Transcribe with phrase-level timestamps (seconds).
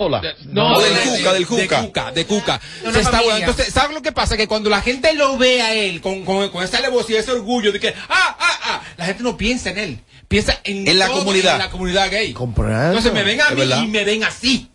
[0.00, 0.22] Hola.
[0.44, 1.80] No, No, de- del de- Cuca, del De Cuca.
[1.82, 2.60] Cuca, de Cuca.
[2.84, 3.20] Una Se está.
[3.36, 4.36] Entonces, ¿sabes lo que pasa?
[4.36, 7.72] Que cuando la gente lo ve a él con, con, con esa alevosía, ese orgullo
[7.72, 9.98] de que, ah, ah, ah, la gente no piensa en él.
[10.28, 11.54] Piensa en, En la comunidad.
[11.54, 12.32] En la comunidad gay.
[12.32, 12.86] Comprendo.
[12.86, 14.70] Entonces me ven a mí y me ven así.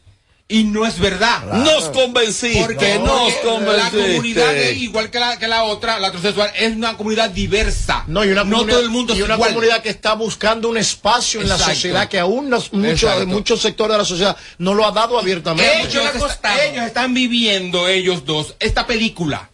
[0.50, 1.42] Y no es verdad.
[1.54, 6.10] Nos convenciste, Porque, nos porque la comunidad gay, igual que la, que la otra, la
[6.10, 8.04] heterosexual, es una comunidad diversa.
[8.08, 9.50] No, y una no comunidad- todo el mundo y es una igual.
[9.54, 11.76] comunidad que está buscando un espacio en la Exacto.
[11.76, 15.82] sociedad que aún los- muchos, muchos sectores de la sociedad no lo ha dado abiertamente.
[15.82, 19.50] ellos, est- ellos están viviendo, ellos dos, esta película.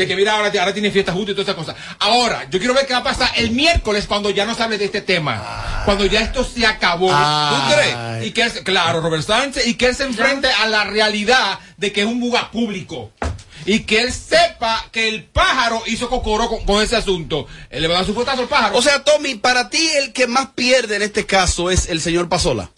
[0.00, 1.76] De que mira, ahora, ahora tiene fiesta juntos y todas esas cosas.
[1.98, 4.78] Ahora, yo quiero ver qué va a pasar el miércoles cuando ya no se hable
[4.78, 5.82] de este tema.
[5.84, 7.08] Cuando ya esto se acabó.
[7.10, 8.26] ¿Tú crees?
[8.26, 12.00] Y que claro, Robert Sánchez, y que él se enfrente a la realidad de que
[12.00, 13.12] es un lugar público.
[13.66, 17.46] Y que él sepa que el pájaro hizo cocoro con, con ese asunto.
[17.68, 18.78] Él le va a dar su fotazo al pájaro.
[18.78, 22.30] O sea, Tommy, para ti el que más pierde en este caso es el señor
[22.30, 22.70] Pasola.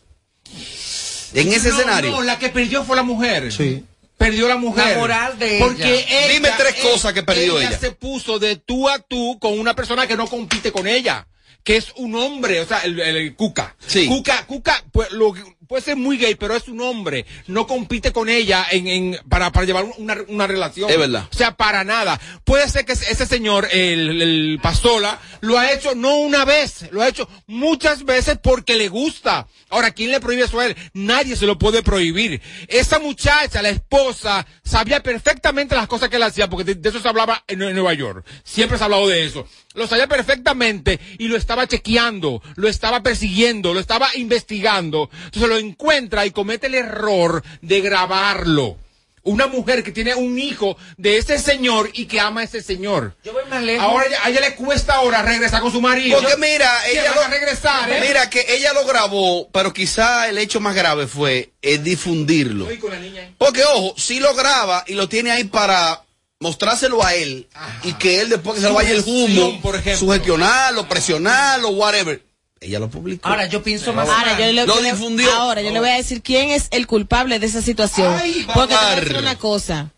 [1.34, 2.10] En ese No, escenario.
[2.10, 3.52] No, la que perdió fue la mujer.
[3.52, 3.84] Sí.
[4.24, 4.92] Perdió la mujer.
[4.94, 6.20] La moral de Porque ella.
[6.26, 7.78] ella- Dime tres cosas que perdió ella.
[7.78, 11.26] se puso de tú a tú con una persona que no compite con ella.
[11.64, 13.76] Que es un hombre, o sea, el, el- el Cuca.
[13.87, 14.06] Sí.
[14.06, 15.32] Cuca, Cuca, pues, lo,
[15.68, 17.27] puede ser muy gay, pero es un hombre.
[17.46, 20.91] No compite con ella en, en, para, para llevar una, una relación.
[20.91, 21.29] Es verdad.
[21.32, 22.21] O sea, para nada.
[22.45, 27.02] Puede ser que ese señor, el, el Pastola, lo ha hecho no una vez, lo
[27.02, 29.46] ha hecho muchas veces porque le gusta.
[29.71, 30.77] Ahora, ¿quién le prohíbe eso a él?
[30.93, 32.41] Nadie se lo puede prohibir.
[32.69, 37.01] Esa muchacha, la esposa, sabía perfectamente las cosas que él hacía, porque de, de eso
[37.01, 38.26] se hablaba en, en Nueva York.
[38.45, 39.47] Siempre se ha hablado de eso.
[39.74, 45.09] Lo sabía perfectamente y lo estaba chequeando, lo estaba persiguiendo, lo estaba investigando.
[45.24, 48.77] Entonces lo encuentra y comete el error de grabarlo.
[49.24, 53.15] Una mujer que tiene un hijo de ese señor y que ama a ese señor.
[53.24, 53.85] Yo voy más lejos.
[53.85, 56.19] Ahora a ella le cuesta ahora regresar con su marido.
[56.21, 58.01] Porque mira, ella lo, a regresar, ¿eh?
[58.01, 62.65] mira que ella lo grabó, pero quizá el hecho más grave fue eh, difundirlo.
[62.65, 63.35] Estoy con la niña ahí.
[63.38, 66.03] Porque ojo, si lo graba y lo tiene ahí para
[66.43, 67.49] mostrárselo a él
[67.84, 69.60] y que él después que se le vaya el humo,
[69.97, 72.20] sugestionarlo, presionarlo, whatever.
[72.62, 73.28] Ella lo publicó.
[73.28, 75.32] Ahora, yo pienso más Ahora yo, le, Lo difundió.
[75.32, 78.14] ahora yo le voy a decir quién es el culpable de esa situación.
[78.20, 79.90] Ay, Porque te voy a decir una cosa.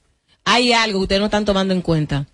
[0.47, 2.27] Hay algo que ustedes no están tomando en cuenta.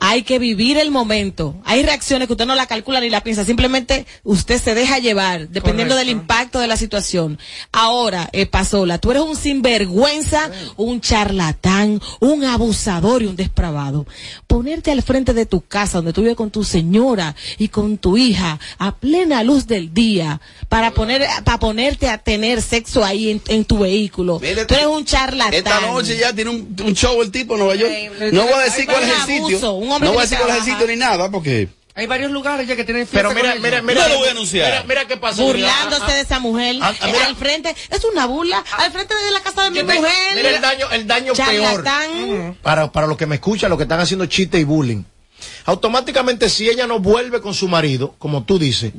[0.00, 1.54] Hay que vivir el momento.
[1.64, 3.44] Hay reacciones que usted no la calcula ni la piensa.
[3.44, 7.38] Simplemente usted se deja llevar, dependiendo del impacto de la situación.
[7.70, 14.06] Ahora, eh, Pasola, tú eres un sinvergüenza, un charlatán, un abusador y un despravado.
[14.46, 18.16] Ponerte al frente de tu casa, donde tú vives con tu señora y con tu
[18.16, 23.42] hija, a plena luz del día, para poner, para ponerte a tener sexo ahí en,
[23.48, 24.40] en tu vehículo.
[24.66, 25.54] Tú eres un charlatán.
[25.54, 27.92] Esta noche ya tiene un, un show el tipo en Nueva York.
[28.32, 29.60] No voy a decir cuál es el sitio.
[29.60, 32.74] No voy a decir cuál es el sitio ni nada porque Hay varios lugares ya
[32.74, 34.02] que tienen fiesta Pero mira, con mira, mira.
[34.02, 34.66] No lo voy a anunciar.
[34.70, 35.42] Mira, mira qué pasa.
[35.42, 37.26] burlándose Mira, de esa mujer ah, ah, eh, mira.
[37.26, 40.60] al frente es una burla al frente de la casa de mi mujer Mira el
[40.60, 41.84] daño, el daño peor.
[42.62, 45.02] Para, para los que me escuchan, los que están haciendo chiste y bullying.
[45.64, 48.92] Automáticamente, si ella no vuelve con su marido, como tú dices,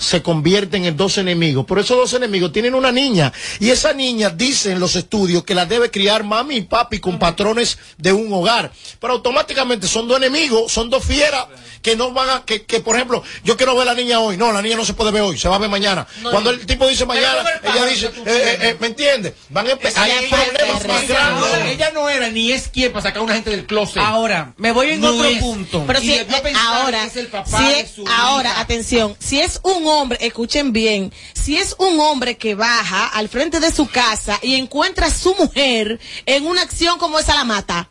[0.00, 1.64] se convierten en dos enemigos.
[1.68, 3.32] Pero esos dos enemigos tienen una niña.
[3.60, 7.78] Y esa niña, dicen los estudios, que la debe criar mami y papi con patrones
[7.98, 8.72] de un hogar.
[9.00, 11.46] Pero automáticamente son dos enemigos, son dos fieras
[11.82, 14.36] que no van a, que, que por ejemplo, yo quiero ver a la niña hoy.
[14.36, 16.06] No, la niña no se puede ver hoy, se va a ver mañana.
[16.30, 19.34] Cuando el tipo dice mañana, ella dice, eh, eh, eh, ¿me entiendes?
[19.48, 20.10] Van a empezar.
[20.10, 21.50] Hay problemas más grandes.
[21.66, 24.02] Ella no era ni es quien para sacar a una gente del closet.
[24.02, 25.38] Ahora, me voy en No otro es.
[25.38, 25.84] punto.
[25.86, 26.18] pero si
[26.54, 28.60] ahora que es el papá si de su ahora hija.
[28.60, 33.60] atención si es un hombre escuchen bien si es un hombre que baja al frente
[33.60, 37.90] de su casa y encuentra a su mujer en una acción como esa la mata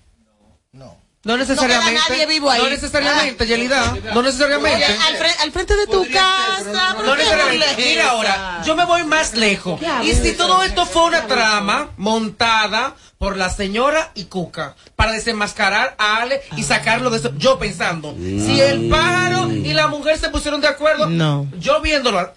[1.29, 1.93] No necesariamente.
[1.93, 2.61] No queda nadie vivo ahí.
[2.61, 3.95] No necesariamente, Yelida.
[4.13, 4.83] No necesariamente.
[4.83, 7.75] Oye, al, fre- al frente de tu casa No necesariamente.
[7.77, 9.79] Mira ahora, yo me voy más lejos.
[10.03, 15.95] Y si todo esto fue una trama montada por la señora y Cuca para desenmascarar
[15.99, 20.29] a Ale y sacarlo de eso, yo pensando, si el pájaro y la mujer se
[20.29, 21.45] pusieron de acuerdo, No.
[21.59, 22.33] yo viéndolo,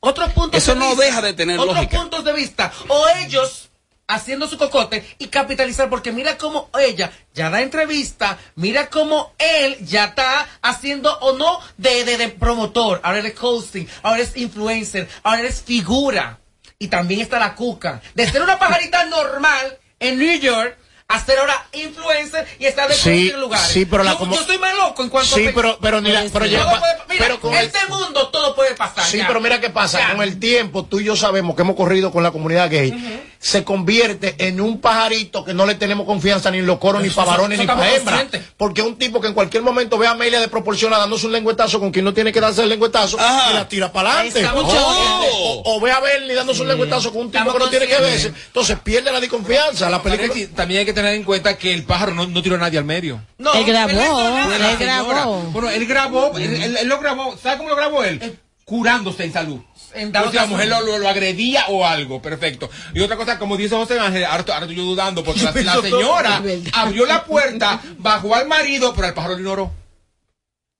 [0.00, 1.96] otros puntos Eso de no vista, deja de tener otros lógica.
[1.98, 3.61] puntos de vista, o ellos
[4.08, 9.76] haciendo su cocote y capitalizar, porque mira cómo ella ya da entrevista, mira cómo él
[9.86, 15.08] ya está haciendo o no de, de, de promotor, ahora eres hosting, ahora eres influencer,
[15.22, 16.38] ahora eres figura.
[16.78, 18.02] Y también está la cuca.
[18.14, 20.76] De ser una pajarita normal en New York,
[21.08, 23.68] a ser ahora influencer y estar de Sí, lugares.
[23.68, 25.52] sí, pero la yo, como- yo soy más loco en cuanto Sí, a...
[25.54, 28.54] pero, pero, ni la- pero, ya- Todo puede- mira, pero con el- este mundo todo
[28.56, 29.04] puede pasar.
[29.04, 29.26] Sí, ya.
[29.28, 30.12] pero mira qué pasa, Ya.
[30.14, 32.90] con el tiempo tú y yo sabemos que hemos corrido con la comunidad gay.
[33.44, 37.10] Se convierte en un pajarito que no le tenemos confianza ni en los coros, ni
[37.10, 38.24] para varones, ni para hembras.
[38.56, 41.32] Porque es un tipo que en cualquier momento ve a Amelia de proporciona dándose un
[41.32, 43.50] lengüetazo con quien no tiene que darse el lengüetazo Ajá.
[43.50, 44.46] y la tira para adelante.
[45.64, 48.00] O, ve a Bernie dándose un lengüetazo con un tipo Estamos que no tiene que
[48.00, 48.28] verse.
[48.28, 49.90] Entonces pierde la desconfianza.
[49.90, 50.28] La película.
[50.28, 52.78] También, también hay que tener en cuenta que el pájaro no, no tiró a nadie
[52.78, 53.20] al medio.
[53.38, 55.40] No, Él grabó, él grabó.
[55.52, 58.38] Bueno, él grabó, él, él- él lo grabó, ¿sabe cómo lo grabó él?
[58.64, 59.58] Curándose en salud.
[59.94, 62.70] En O dado sea, la mujer lo, lo- lo agredía o algo, perfecto.
[62.94, 65.52] Y otra cosa, como dice José Ángel, ahora, estoy- ahora estoy yo dudando, porque la,
[65.62, 66.42] la señora
[66.72, 69.72] abrió la puerta, bajó al marido, pero el pájaro lo ignoró.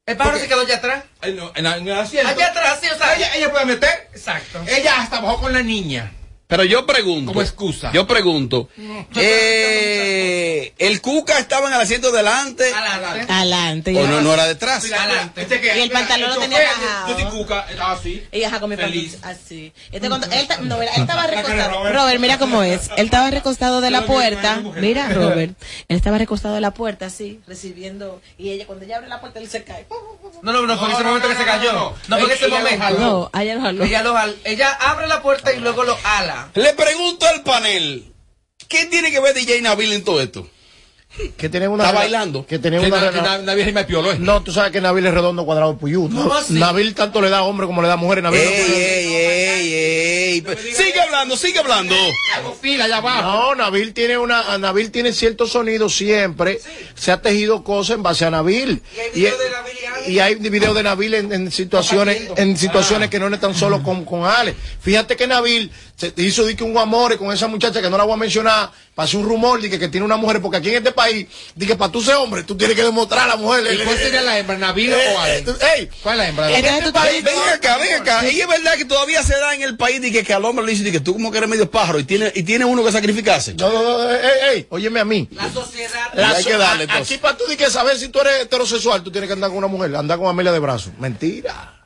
[0.06, 1.04] El pájaro Porque- se quedó allá atrás.
[1.22, 2.28] En, en- en el asiento.
[2.28, 3.14] Allá atrás, sí, o sea.
[3.16, 4.08] Ella, ella puede meter.
[4.12, 4.60] Exacto.
[4.66, 6.10] Ella hasta bajó con la niña.
[6.52, 7.28] Pero yo pregunto.
[7.32, 7.90] Como excusa.
[7.94, 8.68] Yo pregunto.
[9.16, 13.32] eh, ¿El Cuca estaba en el asiento delante Adelante.
[13.32, 13.96] Adelante.
[13.98, 14.84] o no, no era detrás?
[14.84, 15.40] Adelante.
[15.42, 17.06] Este que- Y el pantalón lo tenía bajado.
[17.14, 18.22] Tutti Cuca, estaba así.
[18.30, 19.12] Y ajá, con mi Feliz.
[19.14, 19.72] pantalón así.
[19.90, 21.90] Este cuando, él, no, mira, él estaba recostado.
[21.90, 22.20] Robert.
[22.20, 22.90] Mira cómo es.
[22.98, 24.62] Él estaba recostado de la Yo puerta.
[24.76, 25.56] Mira, Robert.
[25.88, 28.20] Él estaba recostado de la puerta, así, recibiendo.
[28.36, 29.86] Y ella, cuando ella abre la puerta, él se cae.
[30.42, 31.94] No, no, no, fue en ese momento que se cayó.
[32.08, 32.90] no, fue en ese momento.
[32.98, 33.84] No, ella lo jaló.
[33.84, 36.41] Ella, lo jal- ella abre la puerta y luego lo ala.
[36.54, 38.04] Le pregunto al panel.
[38.68, 40.48] ¿Qué tiene que ver DJ Nabil en todo esto?
[41.36, 41.84] Que tiene una.
[41.84, 42.46] Está bailando.
[42.46, 42.96] Que tiene Que una.
[42.98, 44.14] na- rela- que na- una vieja me pioló.
[44.18, 46.08] No, tú sabes que Nabil es redondo, cuadrado, puyú.
[46.08, 46.32] No.
[46.48, 48.24] Nabil tanto le da a hombres como le da a mujeres.
[48.24, 50.56] Nabil no Ey, puede- ey, ey, ey.
[50.74, 51.94] Sigue hablando, sigue hablando.
[52.34, 53.22] Hago fila allá abajo.
[53.30, 56.58] No, Nabil tiene una, Nabil tiene ciertos sonidos siempre.
[56.94, 58.80] Se ha tejido cosas en base a Nabil.
[59.14, 63.18] Y hay videos de Nabil hay videos de Nabil en, en situaciones, en situaciones que
[63.18, 64.54] no están solo con, con Ale.
[64.80, 65.70] Fíjate que Nabil
[66.10, 68.70] se hizo di que un amor con esa muchacha que no la voy a mencionar,
[68.94, 71.66] pasó un rumor de que, que tiene una mujer, porque aquí en este país, di
[71.66, 73.64] que para tú ser hombre, tú tienes que demostrar a la mujer.
[73.72, 75.38] ¿Y cuál sería la hembra, Nabil Eh, o Ale?
[75.38, 75.44] eh,
[75.78, 76.50] ey, ¿Cuál es la hembra?
[76.58, 78.28] Entonces tú estás Ven acá, ven acá.
[78.30, 80.64] Y es verdad que todavía se da en el país de que, que al hombre
[80.64, 82.84] le dicen de que tú como que eres medio pájaro y tiene, y tiene uno
[82.84, 83.54] que sacrificarse.
[83.54, 85.28] no, no, no, ey, ey, ey, óyeme a mí.
[85.32, 86.10] La sociedad.
[86.14, 87.06] La- hay que darle, entonces.
[87.12, 89.58] Aquí para tú di que saber si tú eres heterosexual, tú tienes que andar con
[89.58, 90.90] una mujer, andar con Amelia de brazo.
[90.98, 91.78] Mentira.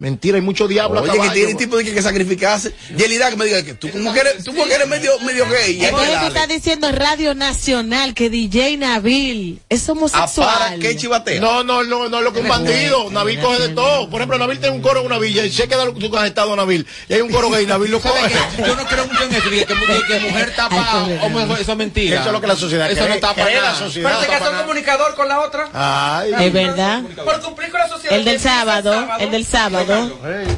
[0.00, 1.02] Mentira, hay mucho diablo.
[1.02, 2.72] Oye, que tiene tipo de que, que sacrificarse.
[2.96, 5.46] Yelida que me diga que tú como que eres, tú como que eres medio, medio
[5.50, 5.78] gay.
[5.78, 10.48] y tú estás diciendo en Radio Nacional que DJ Nabil es homosexual.
[10.58, 11.38] para que chivatea.
[11.38, 13.10] No, no, no, no es lo que un bandido.
[13.10, 14.08] Nabil coge de todo.
[14.08, 16.56] Por ejemplo, Nabil tiene un coro en una villa y sé que tú has estado,
[16.56, 16.86] Nabil.
[17.06, 18.34] Y hay un coro gay, Nabil lo ¿Sabes coge.
[18.56, 18.62] qué?
[18.66, 19.50] Yo no creo mucho en eso.
[19.50, 22.20] Que, que mujer tapa qué eso es mentira.
[22.20, 24.10] Eso es lo que la sociedad Eso cree, no tapa cree la sociedad.
[24.10, 25.68] Pero se casó un comunicador con la otra.
[25.74, 27.02] Ay, Es verdad.
[27.22, 28.16] Por cumplir con la sociedad.
[28.16, 29.89] El del sábado, el del sábado.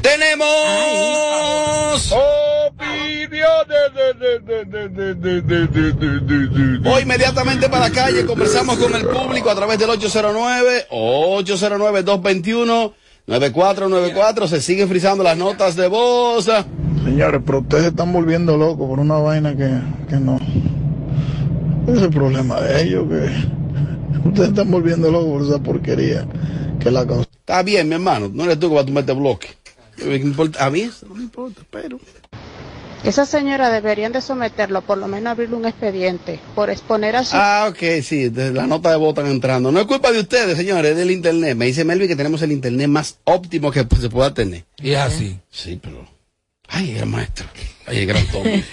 [0.03, 0.47] Tenemos
[6.83, 12.95] Voy inmediatamente para la calle, conversamos con el público a través del 809 809 221
[13.27, 16.51] 9494 se siguen frizando las notas de voz.
[17.05, 19.71] Señores, pero ustedes se están volviendo locos por una vaina que,
[20.09, 20.39] que no.
[21.87, 26.27] Ese es el problema de ellos, que ustedes están volviendo locos por esa porquería
[26.83, 27.03] que la.
[27.03, 29.49] Está bien, mi hermano, no eres tú que vas a tomarte bloque.
[30.05, 31.99] Me importa- A mí eso no me importa, pero
[33.05, 37.35] Esa señora deberían de someterlo, por lo menos abrirle un expediente, por exponer a su
[37.37, 39.73] Ah, ok, sí, las notas de voz están entrando.
[39.73, 41.57] No es culpa de ustedes, señores, es del internet.
[41.57, 44.65] Me dice Melvin que tenemos el internet más óptimo que se pueda tener.
[44.81, 45.37] Y es así.
[45.51, 46.07] Sí, pero.
[46.69, 47.47] Ay, el maestro.
[47.87, 48.65] Ay, el gran Tommy.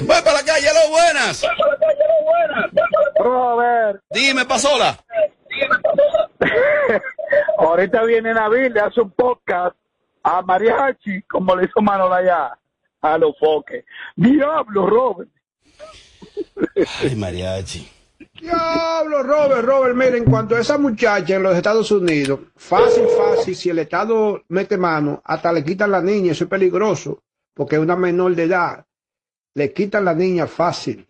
[0.00, 1.46] Voy para la calle, lo buenas.
[3.18, 4.98] Robert, Dime, pasola.
[7.58, 9.76] ahorita viene Nabil, le hace un podcast
[10.22, 12.58] a Mariachi, como le hizo Manolo allá
[13.00, 13.84] a los foques.
[14.16, 15.30] Diablo, Robert.
[17.02, 17.90] Ay, mariachi.
[18.40, 23.54] Diablo, Robert, Robert, mira, en cuanto a esa muchacha en los Estados Unidos, fácil, fácil,
[23.54, 27.82] si el Estado mete mano, hasta le quitan la niña, eso es peligroso, porque es
[27.82, 28.84] una menor de edad,
[29.54, 31.06] le quitan la niña fácil,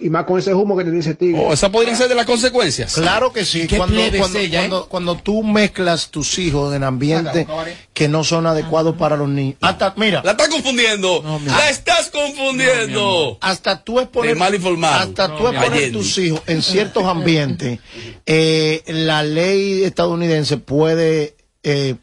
[0.00, 1.38] y más con ese humo que tiene ese tigre.
[1.44, 2.94] Oh, esas podrían ser de las consecuencias.
[2.94, 3.66] Claro que sí.
[3.66, 4.12] ¿Qué Cuando, eh?
[4.50, 7.46] cuando, cuando tú mezclas tus hijos en ambientes
[7.92, 9.56] que no son adecuados para los niños.
[9.60, 11.20] Hasta, mira, La estás confundiendo.
[11.22, 13.36] No, la estás confundiendo.
[13.42, 14.94] hasta tú exponer, mal informado.
[15.10, 15.98] hasta tú No, exponer Allende.
[15.98, 17.78] tus hijos en ciertos ambientes,
[18.24, 21.96] eh, la ley estadounidense puede eh,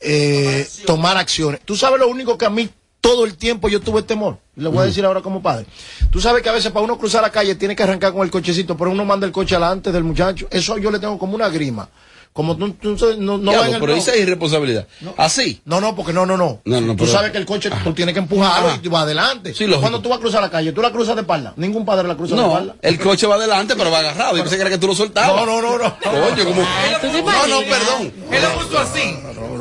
[0.00, 1.60] eh, tomar acciones.
[1.64, 2.68] Tú sabes lo único que a mí
[3.04, 4.38] todo el tiempo yo tuve temor.
[4.56, 5.66] Le voy a decir ahora como padre.
[6.10, 8.30] Tú sabes que a veces para uno cruzar la calle tiene que arrancar con el
[8.30, 10.48] cochecito, pero uno manda el coche adelante del muchacho.
[10.50, 11.86] Eso yo le tengo como una grima.
[12.34, 14.88] Como tú, tú no, no Diablo, vas en el pero esa es irresponsabilidad.
[15.16, 15.60] Así.
[15.66, 16.60] No, no, porque no, no, no.
[16.64, 18.76] No, no, tú pero- sabes que el coche tú tienes que empujarlo Ajá.
[18.76, 19.54] y tú vas adelante.
[19.54, 19.66] Sí.
[19.68, 21.52] Cuando tú vas a cruzar la calle, tú la cruzas de espalda.
[21.56, 22.74] Ningún padre la cruza de No, espalda.
[22.82, 24.36] el coche va adelante, pero va agarrado.
[24.36, 25.46] Yo pensé que era que tú lo soltabas.
[25.46, 25.96] No, no, no, no.
[26.00, 26.62] Coño, como.
[27.00, 28.12] ¿tú te No, no, perdón.
[28.32, 29.16] Él lo puso así.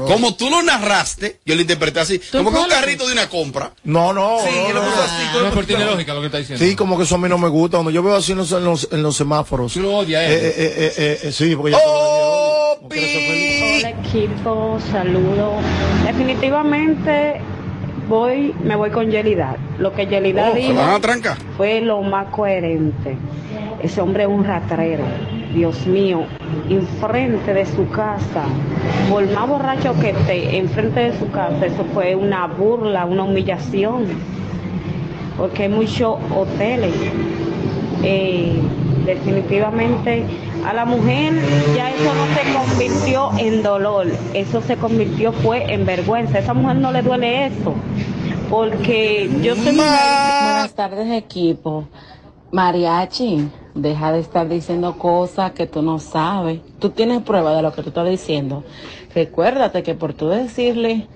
[0.08, 2.20] Como tú lo narraste, yo lo interpreté así.
[2.32, 3.72] Como que un carrito de una compra.
[3.84, 4.40] No, no.
[4.44, 5.24] Sí, no, él lo puso así.
[5.44, 6.66] No, pero tiene lógica lo que está diciendo.
[6.66, 7.78] Sí, como que eso a mí no me gusta.
[7.78, 9.74] Cuando yo veo así en los, en los, semáforos.
[9.74, 10.94] Tú lo odias, Eh, ¿eh?
[10.98, 11.78] eh, eh, sí, porque ya
[12.76, 12.90] te lo ¡Oh, odio.
[12.90, 13.62] No quiero ser feliz.
[13.62, 13.78] pi!
[13.80, 15.54] Hola equipo, saludo.
[16.06, 17.42] Definitivamente
[18.08, 19.56] voy, me voy con Yelida.
[19.80, 20.74] Lo que Yelida Oh, dijo
[21.58, 23.16] fue lo más coherente.
[23.82, 25.04] Ese hombre es un ratrero,
[25.54, 26.26] Dios mío,
[26.70, 28.46] enfrente de su casa,
[29.10, 34.06] por más borracho que esté, enfrente de su casa, eso fue una burla, una humillación,
[35.38, 36.94] porque hay muchos hoteles.
[38.04, 38.54] Eh,
[39.06, 40.24] definitivamente
[40.66, 41.34] a la mujer
[41.76, 46.38] ya eso no se convirtió en dolor, eso se convirtió fue en vergüenza.
[46.38, 47.74] A esa mujer no le duele eso,
[48.50, 49.90] porque yo soy mujer.
[50.44, 51.86] Buenas tardes, equipo.
[52.52, 56.62] Mariachi, deja de estar diciendo cosas que tú no sabes.
[56.80, 58.64] Tú tienes prueba de lo que tú estás diciendo.
[59.14, 61.08] Recuérdate que por tú decirle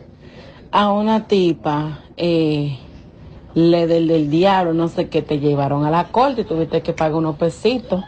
[0.72, 2.78] a una tipa, eh,
[3.54, 6.94] le del, del diablo, no sé qué, te llevaron a la corte y tuviste que
[6.94, 8.04] pagar unos pesitos.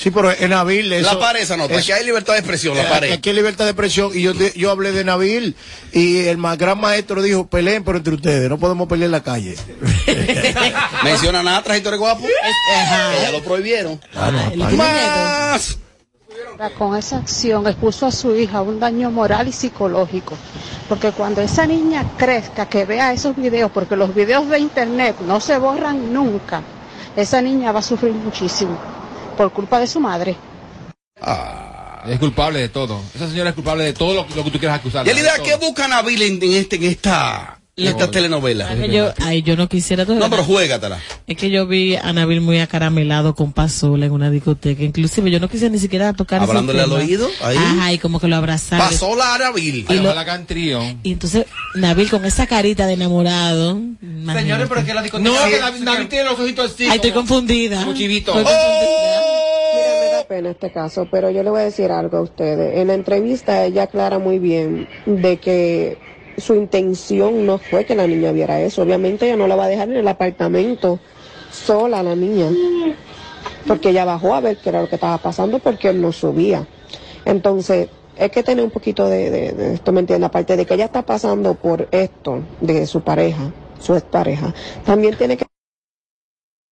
[0.00, 1.12] Sí, pero en Nabil eso...
[1.12, 1.72] La pared esa nota.
[1.74, 3.12] eso- Aquí hay libertad de expresión, la Eh, pared.
[3.12, 5.56] Aquí hay libertad de expresión y yo, de- yo hablé de Nabil
[5.92, 9.24] y el más gran maestro dijo, peleen pero entre ustedes, no podemos pelear en la
[9.24, 9.56] calle.
[11.04, 12.24] Mencionan a trayectoria guapo.
[12.76, 13.10] Ajá.
[13.22, 13.98] Ya lo prohibieron.
[13.98, 14.76] Tiene miedo.
[14.76, 15.78] Más.
[16.76, 20.36] Con esa acción expuso a su hija un daño moral y psicológico.
[20.88, 25.40] Porque cuando esa niña crezca, que vea esos videos, porque los videos de internet no
[25.40, 26.62] se borran nunca,
[27.16, 28.78] esa niña va a sufrir muchísimo
[29.38, 30.36] por culpa de su madre.
[32.06, 33.00] Es culpable de todo.
[33.14, 35.10] Esa señora es culpable de todo lo, lo que tú quieras acusarla.
[35.10, 35.68] Y la idea, de ¿qué todo.
[35.68, 38.68] busca Nabil en, en este, en esta, en esta telenovela?
[38.68, 40.16] Ay, yo, ay, yo no quisiera todo.
[40.16, 40.98] No, pero juégatela.
[41.26, 44.82] Es que yo vi a Nabil muy acaramelado con Pasola en una discoteca.
[44.82, 47.56] Inclusive yo no quise ni siquiera tocar Hablándole al oído, ahí.
[47.56, 48.86] Ajá, y como que lo abrazaba.
[48.88, 49.86] Pasó la Nabil.
[49.88, 50.14] Y lo-
[50.46, 50.80] trío.
[51.02, 53.74] Y entonces Nabil con esa carita de enamorado.
[53.74, 54.66] Señores, imagínate.
[54.66, 55.30] pero es que la discoteca.
[55.30, 56.84] No, que David, David tiene los ojitos así.
[56.84, 57.80] Ay, estoy confundida.
[57.80, 58.30] como chivito.
[58.30, 59.20] Estoy confundida.
[59.74, 62.78] Mira, me da pena este caso, pero yo le voy a decir algo a ustedes.
[62.78, 65.98] En la entrevista ella aclara muy bien de que
[66.40, 68.82] su intención no fue que la niña viera eso.
[68.82, 70.98] Obviamente ella no la va a dejar en el apartamento
[71.52, 72.50] sola la niña.
[73.66, 76.66] Porque ella bajó a ver qué era lo que estaba pasando porque él no subía.
[77.24, 80.26] Entonces, es que tener un poquito de, de- de esto, ¿me entiende?
[80.26, 84.54] Aparte de que ella está pasando por esto de su pareja, su expareja,
[84.84, 85.46] también tiene que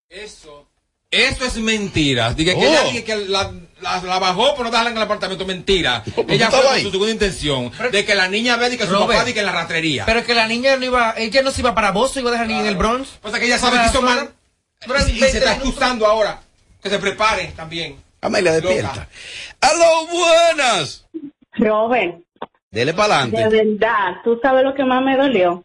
[0.09, 0.67] Eso,
[1.11, 2.33] eso es mentira.
[2.35, 2.89] Diga que Oh.
[2.91, 3.53] ella que la,
[3.87, 5.47] la, la bajó, pero no dejarla en el apartamento.
[5.47, 6.03] Mentira.
[6.29, 9.13] Ella fue con su segunda intención de que la niña vea y que su Robert,
[9.13, 10.05] papá diga que en la ratrería.
[10.07, 12.47] Pero que la niña no iba, ella no se iba para Boston, iba a dejar
[12.49, 13.19] niña en el Bronx.
[13.23, 14.31] o sea que ella sabe que hizo mal.
[14.87, 16.41] Y, y se 20 está excusando ahora.
[16.83, 17.97] Que se prepare también.
[18.21, 19.09] Amelia, despierta.
[19.61, 21.07] ¡Aló, buenas!
[21.53, 22.17] Robert,
[22.71, 23.65] Dele para de adelante.
[23.79, 25.65] verdad, ¿tú sabes lo que más me dolió?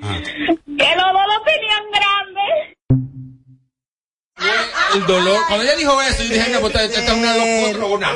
[0.00, 0.18] Ah.
[0.22, 2.76] Que los dos lo tenían grande.
[4.94, 5.38] El dolor.
[5.48, 8.10] Cuando ella dijo eso, yo dije, no, pues esta es una locura.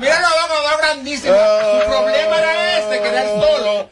[0.00, 1.34] Mira, no, vamos, no, grandísima.
[1.36, 3.88] Su problema era ese, que era el solo.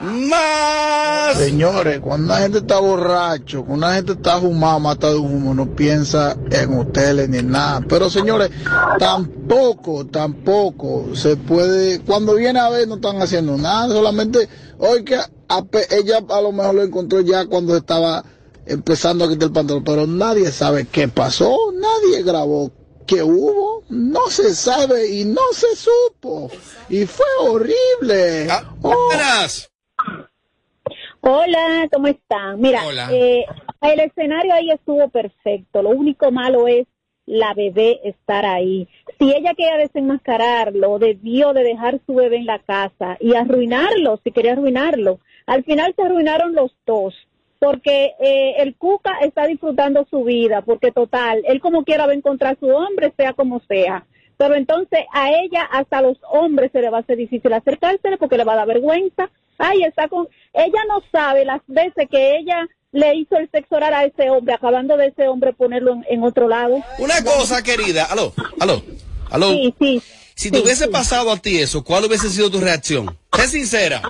[0.00, 1.36] Más.
[1.38, 5.66] Señores, cuando una gente está borracho, cuando una gente está fumado, matado de humo, no
[5.74, 7.80] piensa en hoteles ni en nada.
[7.88, 8.50] Pero señores,
[8.98, 14.46] tampoco, tampoco se puede, cuando viene a ver no están haciendo nada, solamente,
[14.78, 18.22] hoy que ape- ella a lo mejor lo encontró ya cuando estaba
[18.66, 22.70] empezando a quitar el pantalón, pero nadie sabe qué pasó, nadie grabó
[23.06, 26.50] qué hubo, no se sabe y no se supo.
[26.88, 28.48] Y fue horrible.
[28.50, 29.06] Ah, Oh.
[29.08, 29.70] Buenas.
[31.20, 32.60] Hola, ¿cómo están?
[32.60, 33.08] Mira, Hola.
[33.12, 33.44] eh,
[33.80, 35.82] el escenario ahí estuvo perfecto.
[35.82, 36.86] Lo único malo es
[37.26, 38.88] la bebé estar ahí.
[39.18, 44.32] Si ella quería desenmascararlo, debió de dejar su bebé en la casa y arruinarlo, si
[44.32, 45.20] quería arruinarlo.
[45.46, 47.14] Al final se arruinaron los dos,
[47.62, 52.16] porque eh, el Cuca está disfrutando su vida, porque total, él como quiera va a
[52.16, 54.04] encontrar a su hombre, sea como sea.
[54.36, 58.16] Pero entonces a ella, hasta a los hombres se le va a hacer difícil acercársele
[58.16, 59.30] porque le va a dar vergüenza.
[59.58, 60.26] Ay, está con...
[60.52, 64.54] Ella no sabe las veces que ella le hizo el sexo oral a ese hombre,
[64.54, 66.82] acabando de ese hombre ponerlo en, en otro lado.
[66.98, 68.06] Una cosa, querida.
[68.06, 68.82] Aló, aló,
[69.30, 69.50] aló.
[69.50, 70.02] Sí, sí.
[70.34, 70.90] Si te sí, hubiese sí.
[70.90, 73.16] pasado a ti eso, ¿cuál hubiese sido tu reacción?
[73.36, 74.02] Sé sincera.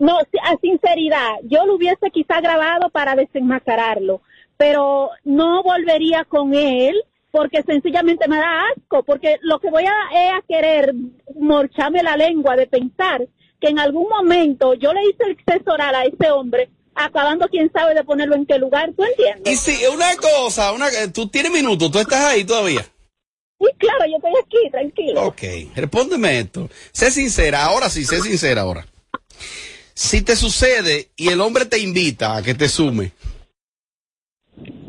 [0.00, 4.22] No, sí, a sinceridad, yo lo hubiese quizá grabado para desenmascararlo,
[4.56, 6.96] pero no volvería con él
[7.30, 9.92] porque sencillamente me da asco, porque lo que voy a,
[10.24, 10.94] es a querer
[11.38, 13.28] morcharme la lengua de pensar
[13.60, 17.70] que en algún momento yo le hice el sexo oral a ese hombre, acabando quién
[17.70, 19.52] sabe de ponerlo en qué lugar, ¿tú entiendes?
[19.52, 22.80] Y si, una cosa, una, tú tienes minutos, tú estás ahí todavía.
[23.60, 25.26] Sí, claro, yo estoy aquí, tranquilo.
[25.26, 25.42] Ok,
[25.76, 26.70] respóndeme esto.
[26.90, 28.86] Sé sincera, ahora sí, sé sincera ahora.
[30.02, 33.12] Si te sucede y el hombre te invita a que te sume,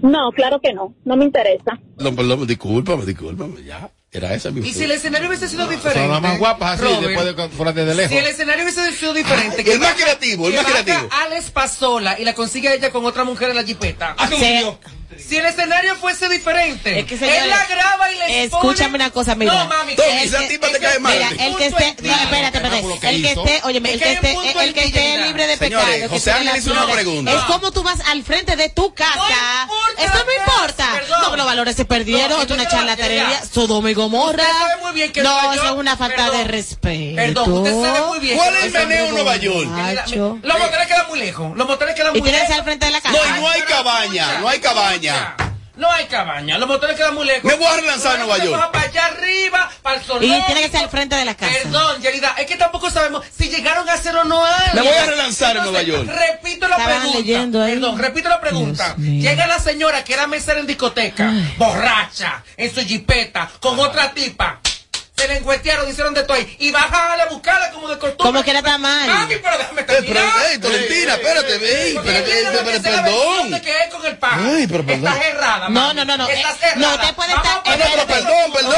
[0.01, 1.77] No, claro que no, no me interesa.
[1.97, 3.91] no, perdón, discúlpame, discúlpame, ya.
[4.09, 5.99] Era esa mi Y si el escenario hubiese sido diferente.
[5.99, 8.11] Son las más guapas así, Robert, después de fuera desde lejos.
[8.11, 9.61] Si el escenario hubiese sido diferente.
[9.73, 11.09] el más creativo, el que más creativo.
[11.11, 14.15] Alex Pasola y la consigue a ella con otra mujer en la jipeta.
[15.17, 16.99] Si el escenario fuese diferente.
[16.99, 19.53] Es que, señores, él la graba y le Escúchame una cosa, mira.
[19.53, 21.13] No, mami, Tommy, que- esa es tipa que- te cae mal.
[21.13, 23.09] mira, el que esté, no, espérate, espérate.
[23.09, 26.01] El que esté, oye, el que esté, el que esté libre de Señores, pecado.
[26.01, 27.31] que José Ángel hizo una pregunta.
[27.31, 29.67] Es como tú vas al frente de tu casa.
[29.97, 31.01] Eso no importa.
[31.09, 32.41] No, los valores se perdieron.
[32.41, 33.41] es una charlatanería.
[33.51, 34.45] Sodoma y Gomorra.
[35.23, 37.15] No, eso es una falta de respeto.
[37.15, 38.37] Perdón, usted sabe muy bien.
[38.37, 39.67] ¿Cuál es el los meneo en Nueva York?
[40.43, 41.57] Los moteles quedan muy lejos.
[41.57, 42.47] Los moteles quedan Y muy lejos.
[42.47, 43.17] ser al frente de la casa.
[43.17, 45.00] No, y no hay cabaña, no hay cabaña.
[45.73, 47.43] No hay cabaña, los moteles quedan muy lejos.
[47.45, 48.71] Me voy a relanzar a Nueva York.
[48.71, 50.23] Para allá arriba, para el sol.
[50.23, 51.51] Y tiene que ser al frente de la casa.
[51.63, 54.73] Perdón, Yerida, es que tampoco sabemos si llegaron a hacer o no algo.
[54.75, 56.07] Me voy a relanzar en Nueva York.
[56.07, 57.17] Repito la Estaban pregunta.
[57.19, 57.73] leyendo ahí.
[57.73, 58.95] Perdón, repito la pregunta.
[58.97, 64.59] Llega la señora que era mesera en discoteca, borracha, en su jipeta, con otra tipa.
[65.21, 66.55] Se le encuestearon, hicieron de todo ahí.
[66.59, 68.25] Y baja a buscarla como de costumbre.
[68.25, 69.07] Como que era tan mal.
[69.07, 70.33] Mami, pero déjame Eh, pero, terminar.
[70.49, 71.53] ey, espérate,
[71.87, 73.61] ey, Porque pero, pero, pero, perdón.
[73.61, 74.45] que es con el pan.
[74.55, 75.07] Ay, pero perdón.
[75.13, 76.27] Estás errada, No, no, no, no.
[76.27, 76.95] Estás Eh, no, errada.
[77.03, 77.63] usted puede estar.
[77.63, 78.13] poner- espérate.
[78.13, 78.75] perdón, perdón.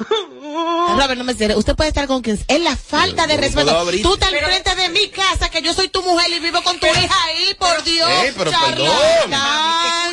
[0.00, 1.56] Robert, no me cierres.
[1.56, 2.38] Usted puede estar con quien.
[2.48, 3.84] Es la falta de no respeto.
[4.02, 6.78] Tú estás al frente de mi casa, que yo soy tu mujer y vivo con
[6.78, 8.08] tu hija ahí, por Dios.
[8.22, 9.30] Ey, pero charlatán.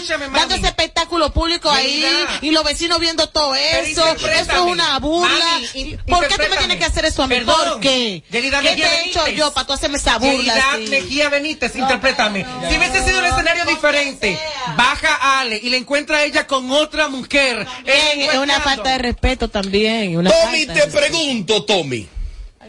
[0.06, 0.40] Escúchame, mami.
[0.40, 2.06] Dando ese espectáculo público ahí
[2.42, 4.08] y los vecinos viendo todo eso.
[4.08, 5.30] Eso es una burla.
[5.30, 7.36] Mami, ¿Por qué tú me tienes que hacer eso a mí?
[7.36, 7.56] Perdón.
[7.56, 8.24] ¿Por qué?
[8.30, 10.36] ¿Qué Mejía te he hecho yo para tú hacerme esa burla?
[10.36, 10.88] Yerida así?
[10.88, 12.46] Mejía Benítez, interprétame.
[12.70, 14.40] Si hubiese sido un escenario diferente,
[14.78, 17.66] baja a Ale y le encuentra a ella con otra mujer.
[17.84, 20.18] Bien, es una falta de respeto también.
[20.18, 22.08] Una Tommy, falta te pregunto, Tommy.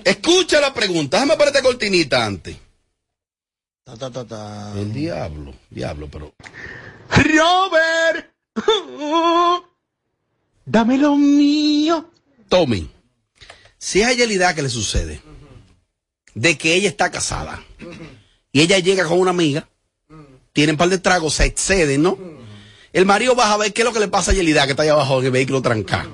[0.05, 1.19] Escucha la pregunta.
[1.19, 2.57] Déjame ponerte cortinita antes.
[3.85, 4.73] Ta, ta, ta, ta.
[4.77, 6.33] El diablo, diablo, pero.
[7.11, 8.33] Robert,
[10.65, 12.11] dame lo mío.
[12.49, 12.89] Tommy,
[13.79, 15.21] si es a Yelida que le sucede
[16.35, 17.63] de que ella está casada
[18.53, 19.69] y ella llega con una amiga,
[20.53, 22.19] tienen un par de tragos, se exceden, ¿no?
[22.93, 24.83] El marido baja a ver qué es lo que le pasa a Yelida que está
[24.83, 26.11] allá abajo en el vehículo trancado.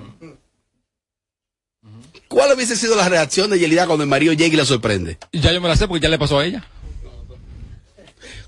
[2.29, 5.19] ¿Cuál hubiese sido la reacción de Yelida cuando el marido llega y la sorprende?
[5.33, 6.67] Ya yo me la sé porque ya le pasó a ella.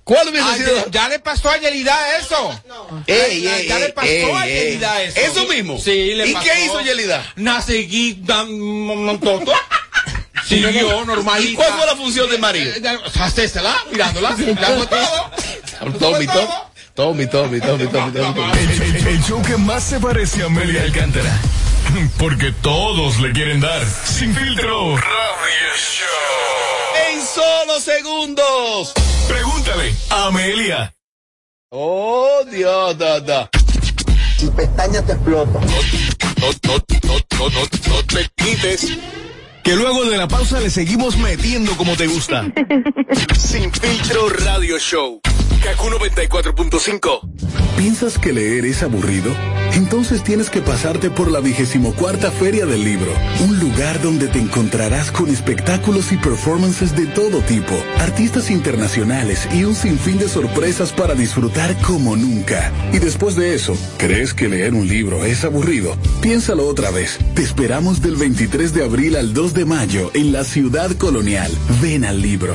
[0.04, 0.90] ¿Cuál hubiese Ah, sido?
[0.90, 2.60] ya, le pasó a Yelida eso.
[3.06, 4.54] Ey, ya, ey, ya le ey, pasó ey, a ey.
[4.64, 5.18] Yelida eso.
[5.20, 5.78] ¿Eso mismo?
[5.78, 6.46] Sí, le ¿Y pasó.
[6.46, 7.32] qué hizo Yelida?
[7.36, 9.18] Nací dando
[10.46, 11.50] Siguió normalita.
[11.50, 12.70] ¿Y cuál fue la función del marido?
[13.18, 15.30] Hacérsela, mirándola, mirando todo.
[15.98, 16.46] Tommy, Tommy,
[16.94, 18.58] Tommy, Tommy, Tommy, Tommy, Tommy.
[18.58, 21.32] El, el- el show que más se parece a Amelia Alcántara.
[22.18, 23.82] Porque todos le quieren dar.
[24.06, 24.96] Sin filtro.
[24.96, 27.10] Radio Show.
[27.10, 28.92] En solo segundos.
[29.28, 30.94] Pregúntale a Amelia.
[31.70, 33.50] Oh, Dios, da, da.
[34.36, 35.44] Si pestañas te no,
[36.44, 36.78] no,
[37.38, 38.98] no, no, no te quites.
[39.62, 42.44] Que luego de la pausa le seguimos metiendo como te gusta.
[43.38, 45.20] Sin filtro radio show.
[45.64, 47.20] Kaku 94.5.
[47.78, 49.34] ¿Piensas que leer es aburrido?
[49.72, 51.94] Entonces tienes que pasarte por la vigésimo
[52.38, 57.74] Feria del Libro, un lugar donde te encontrarás con espectáculos y performances de todo tipo,
[57.98, 62.70] artistas internacionales y un sinfín de sorpresas para disfrutar como nunca.
[62.92, 65.96] Y después de eso, ¿crees que leer un libro es aburrido?
[66.20, 67.18] Piénsalo otra vez.
[67.34, 71.50] Te esperamos del 23 de abril al 2 de mayo en la ciudad colonial.
[71.80, 72.54] Ven al libro.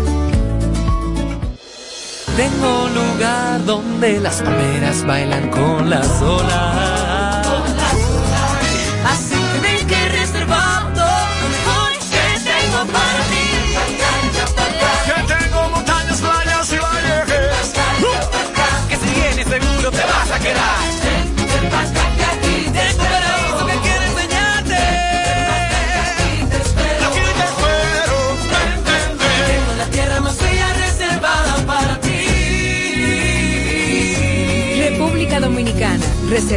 [2.41, 7.00] Tengo lugar donde las palmeras bailan con las olas.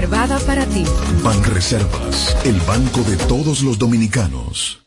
[0.02, 0.84] Nada para ti.
[1.22, 4.80] Banreservas, el banco de todos los dominicanos.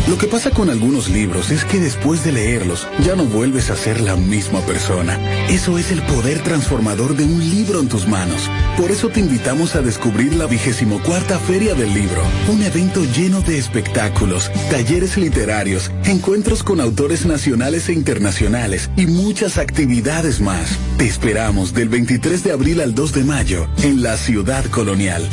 [0.09, 3.77] Lo que pasa con algunos libros es que después de leerlos ya no vuelves a
[3.77, 5.19] ser la misma persona.
[5.49, 8.51] Eso es el poder transformador de un libro en tus manos.
[8.77, 13.40] Por eso te invitamos a descubrir la vigésimo cuarta Feria del Libro, un evento lleno
[13.40, 20.79] de espectáculos, talleres literarios, encuentros con autores nacionales e internacionales y muchas actividades más.
[20.99, 25.27] Te esperamos del 23 de abril al 2 de mayo en la ciudad colonial.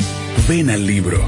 [0.48, 1.20] Ven al libro.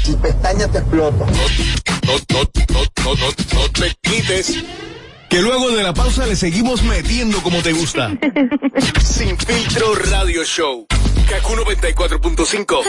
[0.04, 1.24] Si pestañas te exploto.
[1.26, 1.32] No,
[2.06, 2.18] no,
[2.68, 4.56] no, no, no, no te quites.
[5.30, 8.10] Que luego de la pausa le seguimos metiendo como te gusta.
[9.00, 10.86] Sin Filtro Radio Show.
[11.28, 12.82] Kaku 94.5.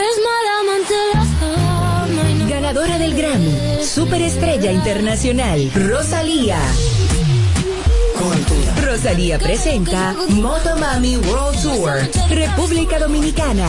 [2.48, 6.58] Ganadora del Grammy, Superestrella Internacional, Rosalía.
[8.84, 11.92] Rosalía presenta Motomami World Tour,
[12.28, 13.68] República Dominicana.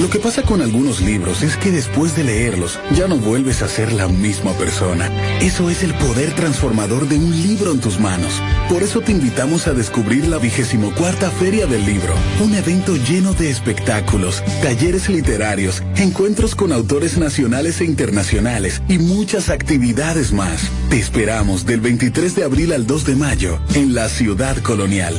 [0.00, 3.68] Lo que pasa con algunos libros es que después de leerlos ya no vuelves a
[3.68, 5.10] ser la misma persona.
[5.40, 8.40] Eso es el poder transformador de un libro en tus manos.
[8.68, 13.32] Por eso te invitamos a descubrir la vigésimo cuarta Feria del Libro, un evento lleno
[13.34, 20.70] de espectáculos, talleres literarios, encuentros con autores nacionales e internacionales y muchas actividades más.
[20.90, 25.14] Te esperamos del 23 de abril al 2 de mayo en la ciudad colonial.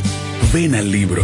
[0.53, 1.23] Ven al libro.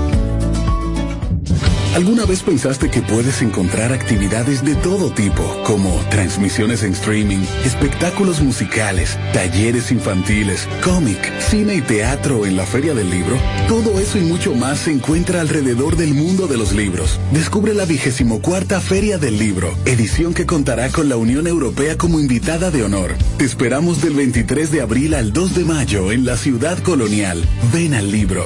[1.95, 8.41] ¿Alguna vez pensaste que puedes encontrar actividades de todo tipo, como transmisiones en streaming, espectáculos
[8.41, 13.37] musicales, talleres infantiles, cómic, cine y teatro en la Feria del Libro?
[13.67, 17.19] Todo eso y mucho más se encuentra alrededor del mundo de los libros.
[17.33, 22.21] Descubre la vigésimo cuarta Feria del Libro, edición que contará con la Unión Europea como
[22.21, 23.15] invitada de honor.
[23.37, 27.43] Te esperamos del 23 de abril al 2 de mayo en la ciudad colonial.
[27.73, 28.45] Ven al libro.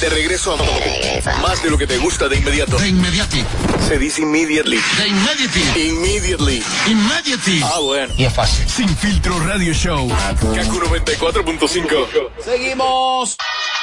[0.00, 2.76] De regreso a más de lo que te gusta de inmediato.
[2.76, 3.42] De inmediati.
[3.88, 4.78] Se dice immediately.
[4.98, 5.88] De immediately.
[5.88, 6.62] Immediately.
[6.86, 7.62] Immediately.
[7.64, 8.12] Ah, bueno.
[8.16, 8.68] Y es fácil.
[8.68, 10.06] Sin filtro radio show.
[10.08, 12.30] Kaku 94.5.
[12.44, 13.36] Seguimos.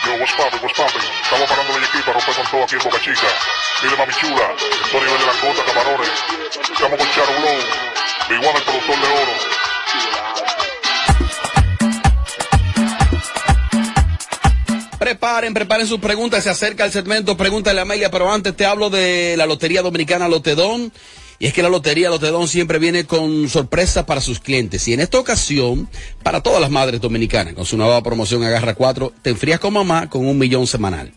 [0.06, 1.02] Yo, what's poppin', what's poppin'?
[1.24, 3.28] Estamos parando de para romper con todo aquí en Boca Chica.
[3.82, 4.54] Mire, mami chula,
[4.86, 6.10] estoy nivel de langota, camarones.
[6.62, 7.58] Estamos con Charo Blow,
[8.30, 9.64] Big el productor de oro.
[15.00, 16.44] Preparen, preparen sus preguntas.
[16.44, 20.28] Se acerca el segmento Pregúntale a Amelia, pero antes te hablo de la Lotería Dominicana
[20.28, 20.92] Lotedón.
[21.40, 24.88] Y es que la Lotería Lotedón siempre viene con sorpresas para sus clientes.
[24.88, 25.90] Y en esta ocasión,
[26.22, 30.10] para todas las madres dominicanas, con su nueva promoción Agarra 4, te enfrías con mamá
[30.10, 31.12] con un millón semanal.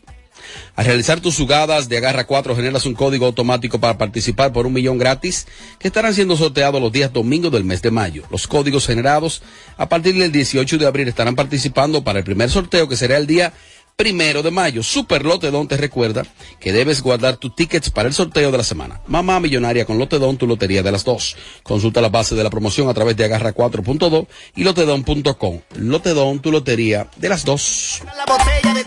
[0.75, 4.73] Al realizar tus jugadas de Agarra 4 generas un código automático para participar por un
[4.73, 5.47] millón gratis
[5.79, 8.25] que estarán siendo sorteados los días domingos del mes de mayo.
[8.31, 9.43] Los códigos generados
[9.77, 13.27] a partir del 18 de abril estarán participando para el primer sorteo que será el
[13.27, 13.53] día
[13.97, 14.83] primero de mayo.
[14.83, 16.23] Super Lotedón te recuerda
[16.61, 19.01] que debes guardar tus tickets para el sorteo de la semana.
[19.07, 21.37] Mamá Millonaria con Lotedón, tu lotería de las dos.
[21.63, 25.61] Consulta la base de la promoción a través de agarra 4.2 y lotedón.com.
[25.77, 28.03] Lotedón, tu lotería de las dos.
[28.05, 28.85] La botella de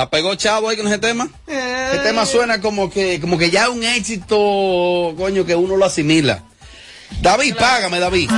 [0.00, 1.28] ¿La pegó Chavo ahí con ese tema?
[1.46, 5.84] Ese tema suena como que, como que ya es un éxito, coño, que uno lo
[5.84, 6.42] asimila.
[7.20, 8.30] David, págame, David.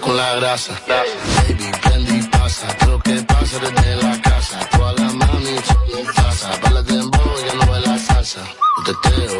[0.00, 0.78] Con la la grasa.
[0.86, 1.70] Baby,
[2.54, 2.86] pasa.
[2.86, 4.58] Lo que pasa desde la casa.
[4.70, 5.56] Toda la mami
[5.98, 6.60] en casa.
[6.60, 8.42] Para el dembow, ya no ve la salsa.
[8.84, 9.33] Teteo, ella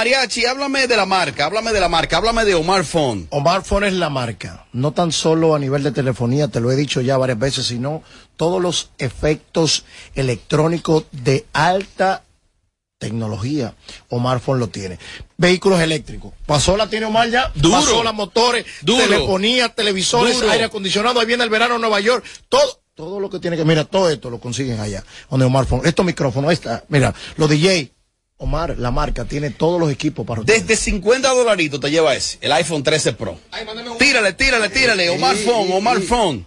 [0.00, 0.46] Mariachi.
[0.46, 3.26] Háblame de la marca, háblame de la marca, háblame de Omar Phone.
[3.28, 6.76] Omar Phone es la marca, no tan solo a nivel de telefonía, te lo he
[6.76, 8.02] dicho ya varias veces, sino
[8.38, 9.84] todos los efectos
[10.14, 12.22] electrónicos de alta
[12.98, 13.74] Tecnología.
[14.08, 14.98] Omar Fon lo tiene.
[15.36, 16.32] Vehículos eléctricos.
[16.46, 17.50] Pasola tiene Omar ya.
[17.54, 17.76] Duro.
[17.76, 19.04] Pasola, motores, Duro.
[19.04, 20.50] telefonía, televisores, Duro.
[20.50, 21.20] aire acondicionado.
[21.20, 22.24] Ahí viene el verano en Nueva York.
[22.48, 25.04] Todo, todo lo que tiene que, mira, todo esto lo consiguen allá.
[25.30, 25.82] Donde Omar Fon.
[25.84, 27.92] Estos micrófonos, esta, mira, los DJ.
[28.42, 32.50] Omar, la marca, tiene todos los equipos para Desde 50 dolaritos te lleva ese, el
[32.52, 33.38] iPhone 13 Pro.
[33.98, 35.10] Tírale, tírale, tírale.
[35.10, 36.46] Omar Phone, Omar Phone.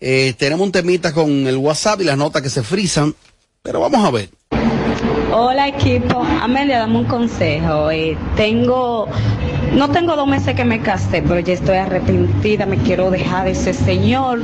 [0.00, 3.14] Eh, tenemos un temita con el WhatsApp y las notas que se frisan,
[3.62, 4.28] pero vamos a ver.
[5.32, 7.90] Hola equipo, Amelia, dame un consejo.
[7.90, 9.08] Eh, tengo,
[9.72, 13.52] no tengo dos meses que me casé, pero ya estoy arrepentida, me quiero dejar de
[13.52, 14.40] ese señor.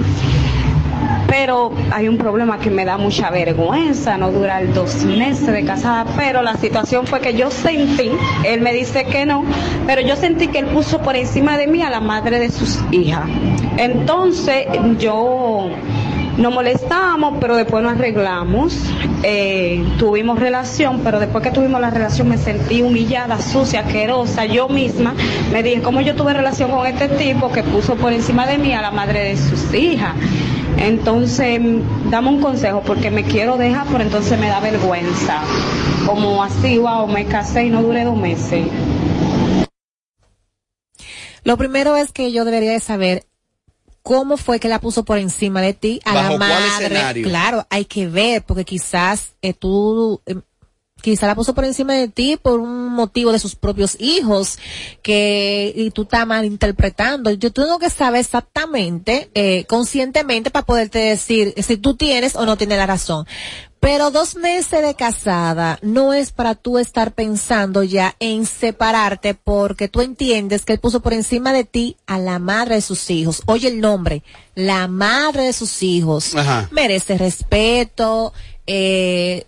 [1.33, 6.05] Pero hay un problema que me da mucha vergüenza, no durar dos meses de casada,
[6.14, 8.11] pero la situación fue que yo sentí,
[8.45, 9.42] él me dice que no,
[9.87, 12.79] pero yo sentí que él puso por encima de mí a la madre de sus
[12.90, 13.25] hijas.
[13.79, 14.66] Entonces
[14.99, 15.71] yo
[16.37, 18.79] nos molestamos, pero después nos arreglamos.
[19.23, 24.47] Eh, tuvimos relación, pero después que tuvimos la relación me sentí humillada, sucia, asquerosa.
[24.47, 25.14] Yo misma
[25.53, 28.73] me dije, ¿cómo yo tuve relación con este tipo que puso por encima de mí
[28.73, 30.14] a la madre de sus hijas?
[30.79, 31.61] Entonces,
[32.11, 35.42] dame un consejo porque me quiero dejar, pero entonces me da vergüenza.
[36.07, 38.66] Como así, wow, me casé y no duré dos meses.
[41.45, 43.25] Lo primero es que yo debería de saber
[44.02, 46.86] cómo fue que la puso por encima de ti a ¿Bajo la cuál madre.
[46.86, 47.28] escenario?
[47.28, 50.36] Claro, hay que ver, porque quizás eh, tú, eh,
[51.00, 54.58] quizás la puso por encima de ti por un motivo de sus propios hijos,
[55.02, 57.30] que, y tú estás malinterpretando.
[57.32, 62.56] Yo tengo que saber exactamente, eh, conscientemente para poderte decir si tú tienes o no
[62.56, 63.26] tienes la razón.
[63.83, 69.88] Pero dos meses de casada no es para tú estar pensando ya en separarte porque
[69.88, 73.42] tú entiendes que él puso por encima de ti a la madre de sus hijos.
[73.47, 74.23] Oye el nombre,
[74.55, 76.33] la madre de sus hijos.
[76.37, 76.68] Ajá.
[76.71, 78.33] Merece respeto,
[78.68, 79.47] eh,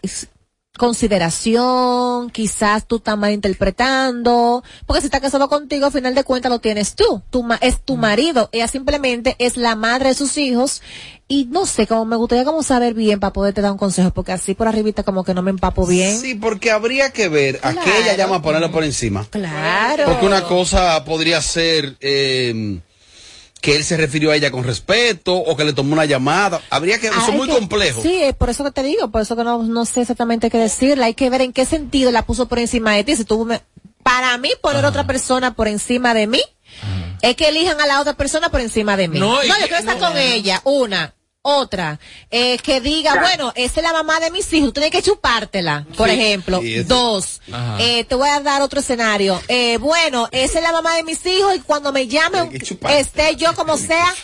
[0.79, 6.59] consideración, quizás tú estás malinterpretando, porque si está casado contigo, al final de cuentas lo
[6.61, 10.83] tienes tú, tu ma- es tu marido, ella simplemente es la madre de sus hijos,
[11.27, 14.33] y no sé, como me gustaría como saber bien para poderte dar un consejo, porque
[14.33, 16.19] así por arribita como que no me empapo bien.
[16.21, 19.27] Sí, porque habría que ver a qué ella llama a ponerlo por encima.
[19.31, 20.05] Claro.
[20.07, 22.79] Porque una cosa podría ser eh,
[23.65, 26.61] que él se refirió a ella con respeto o que le tomó una llamada.
[26.69, 28.03] Habría que, eso es Hay muy que- complejo.
[28.03, 30.59] Sí, es por eso que te digo, por eso que no, no sé exactamente qué
[30.59, 31.05] decirle.
[31.07, 33.17] Hay que ver en qué sentido la puso por encima de ti.
[33.17, 33.63] Si tú me-
[34.03, 36.43] para mí poner otra persona por encima de mí,
[37.23, 39.19] es que elijan a la otra persona por encima de mí.
[39.19, 40.09] No, yo que- quiero estar no.
[40.09, 41.15] con ella, una.
[41.55, 45.03] Otra, eh, que diga, bueno, esa es la mamá de mis hijos, tú tienes que
[45.03, 46.15] chupártela, por Sí.
[46.15, 46.59] ejemplo.
[46.63, 47.43] Sí, Dos,
[47.79, 49.39] eh, te voy a dar otro escenario.
[49.49, 52.51] Eh, bueno, esa es la mamá de mis hijos y cuando me llamen,
[52.89, 54.15] esté yo como sea,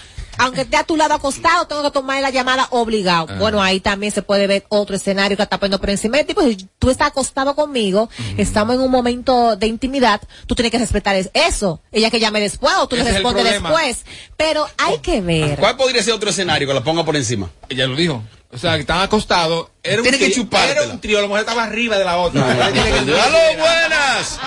[0.40, 3.26] aunque esté a tu lado acostado, tengo que tomar la llamada obligado.
[3.30, 3.36] Ah.
[3.38, 6.34] Bueno, ahí también se puede ver otro escenario que está poniendo por encima de ti.
[6.34, 10.78] Pues si tú estás acostado conmigo, estamos en un momento de intimidad, tú tienes que
[10.78, 11.80] respetar es- eso.
[11.92, 14.04] Ella que llame después o tú le Ese respondes después.
[14.36, 15.58] Pero hay que ver.
[15.58, 17.50] ¿Cuál podría ser otro escenario que la ponga por encima?
[17.68, 18.22] Ella lo dijo.
[18.52, 19.68] O sea, que estaban acostados.
[19.82, 20.82] Era Tiene un que chupártela.
[20.82, 22.42] Era un trío, la mujer estaba arriba de la otra.
[22.50, 24.40] ¡Aló, buenas!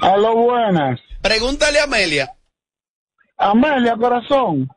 [0.00, 1.00] ¡Aló, buenas!
[1.20, 2.32] Pregúntale a Amelia.
[3.40, 4.68] Amelia, corazón.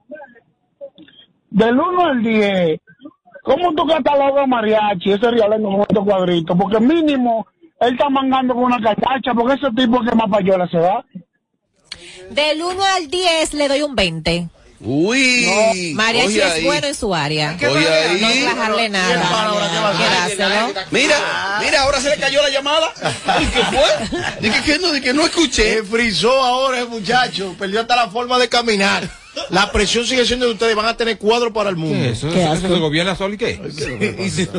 [1.50, 2.80] Del 1 al 10,
[3.44, 6.58] ¿cómo tú catalogas mariachi, ese rialeno con estos cuadritos?
[6.58, 7.46] Porque mínimo,
[7.82, 11.06] él está mangando con una cachacha, porque ese tipo que más payola se va.
[12.32, 14.50] Del 1 al 10 le doy un 20.
[14.86, 16.64] Uy, Mariachi oye es ahí.
[16.66, 17.58] bueno en su área.
[17.60, 17.76] No
[18.28, 19.96] hay bajarle nada.
[19.98, 20.74] Quedárselo.
[20.92, 22.94] Mira, mira, ahora se le cayó la llamada.
[23.42, 24.20] ¿Y qué fue?
[24.42, 25.76] Dije que no, dije que no escuché.
[25.76, 29.10] Se frizó ahora el muchacho, perdió hasta la forma de caminar.
[29.50, 31.98] La presión sigue siendo de ustedes, van a tener cuadro para el mundo.
[31.98, 32.30] ¿Qué es eso?
[32.32, 33.60] Qué ¿Eso se gobierna solo y qué?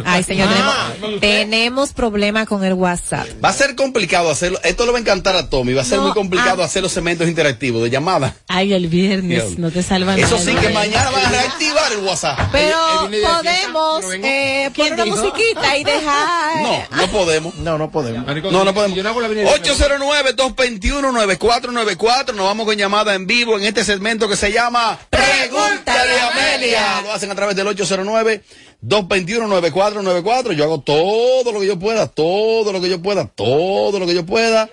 [0.04, 3.26] Ay, señor, Ah, tenemos, tenemos problemas con el WhatsApp.
[3.44, 4.58] Va a ser complicado hacerlo.
[4.64, 5.74] Esto le va a encantar a Tommy.
[5.74, 6.66] Va a ser No, muy complicado ah.
[6.66, 8.34] hacer los segmentos interactivos de llamada.
[8.48, 9.58] Ay, el viernes, Dios.
[9.58, 10.50] no te salvan Eso nada.
[10.50, 12.40] sí que mañana van a reactivar el WhatsApp.
[12.52, 12.76] Pero
[13.08, 16.34] podemos eh, poner una musiquita y dejar.
[16.64, 17.54] No, no podemos.
[17.56, 18.24] No, no podemos.
[18.26, 18.96] No, no podemos.
[18.96, 22.32] yo no hago la avenida- 809-221-9494.
[22.34, 24.63] Nos vamos con llamada en vivo en este segmento que se llama
[25.10, 27.02] Pregúntale a Amelia.
[27.02, 30.52] Lo hacen a través del 809-221-9494.
[30.52, 34.14] Yo hago todo lo que yo pueda, todo lo que yo pueda, todo lo que
[34.14, 34.68] yo pueda.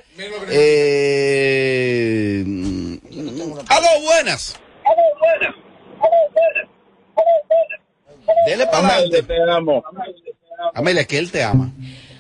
[0.50, 2.44] Eh...
[2.46, 2.94] mm,
[3.68, 4.56] ¡Aló, buenas!
[8.46, 9.26] Dele para adelante.
[10.74, 11.72] Amelia, que él te ama.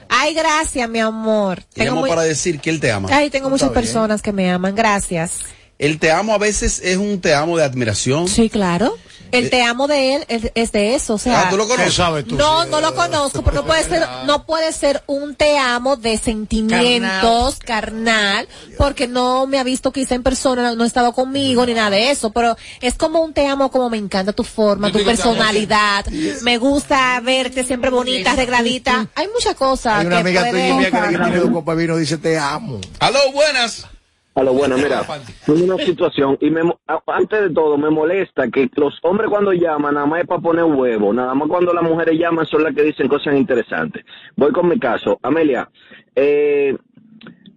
[0.09, 1.63] Ay, gracias, mi amor.
[1.73, 3.07] Te llamo muy- para decir que él te ama.
[3.11, 3.75] Ay, tengo muchas bien.
[3.75, 4.75] personas que me aman.
[4.75, 5.39] Gracias.
[5.81, 8.27] El te amo a veces es un te amo de admiración.
[8.27, 8.99] Sí, claro.
[9.31, 11.41] El te amo de él es, es de eso, o sea.
[11.41, 11.85] Ah, ¿tú lo conoces?
[11.85, 12.35] ¿Qué sabes tú?
[12.35, 16.19] No, no lo conozco, pero no puede ser, no puede ser un te amo de
[16.19, 21.73] sentimientos carnal, porque no me ha visto quizá en persona, no, ha estado conmigo ni
[21.73, 25.03] nada de eso, pero es como un te amo como me encanta tu forma, tu
[25.03, 26.05] personalidad,
[26.41, 31.17] me gusta verte siempre bonita, arregladita, hay muchas cosas Hay una que amiga tuya que
[31.17, 32.81] tiene vino dice te amo.
[32.99, 33.87] Aló, buenas.
[34.33, 35.01] A lo bueno, mira,
[35.45, 36.61] tengo una situación y me,
[37.07, 40.63] antes de todo me molesta que los hombres cuando llaman nada más es para poner
[40.63, 44.05] huevo, nada más cuando las mujeres llaman son las que dicen cosas interesantes.
[44.35, 45.19] Voy con mi caso.
[45.21, 45.69] Amelia,
[46.15, 46.77] eh,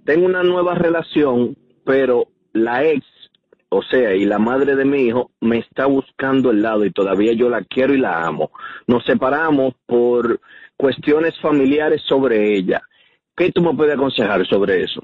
[0.05, 3.07] tengo una nueva relación, pero la ex,
[3.68, 7.33] o sea, y la madre de mi hijo me está buscando el lado y todavía
[7.33, 8.51] yo la quiero y la amo.
[8.87, 10.41] Nos separamos por
[10.77, 12.83] cuestiones familiares sobre ella.
[13.37, 15.03] ¿Qué tú me puedes aconsejar sobre eso?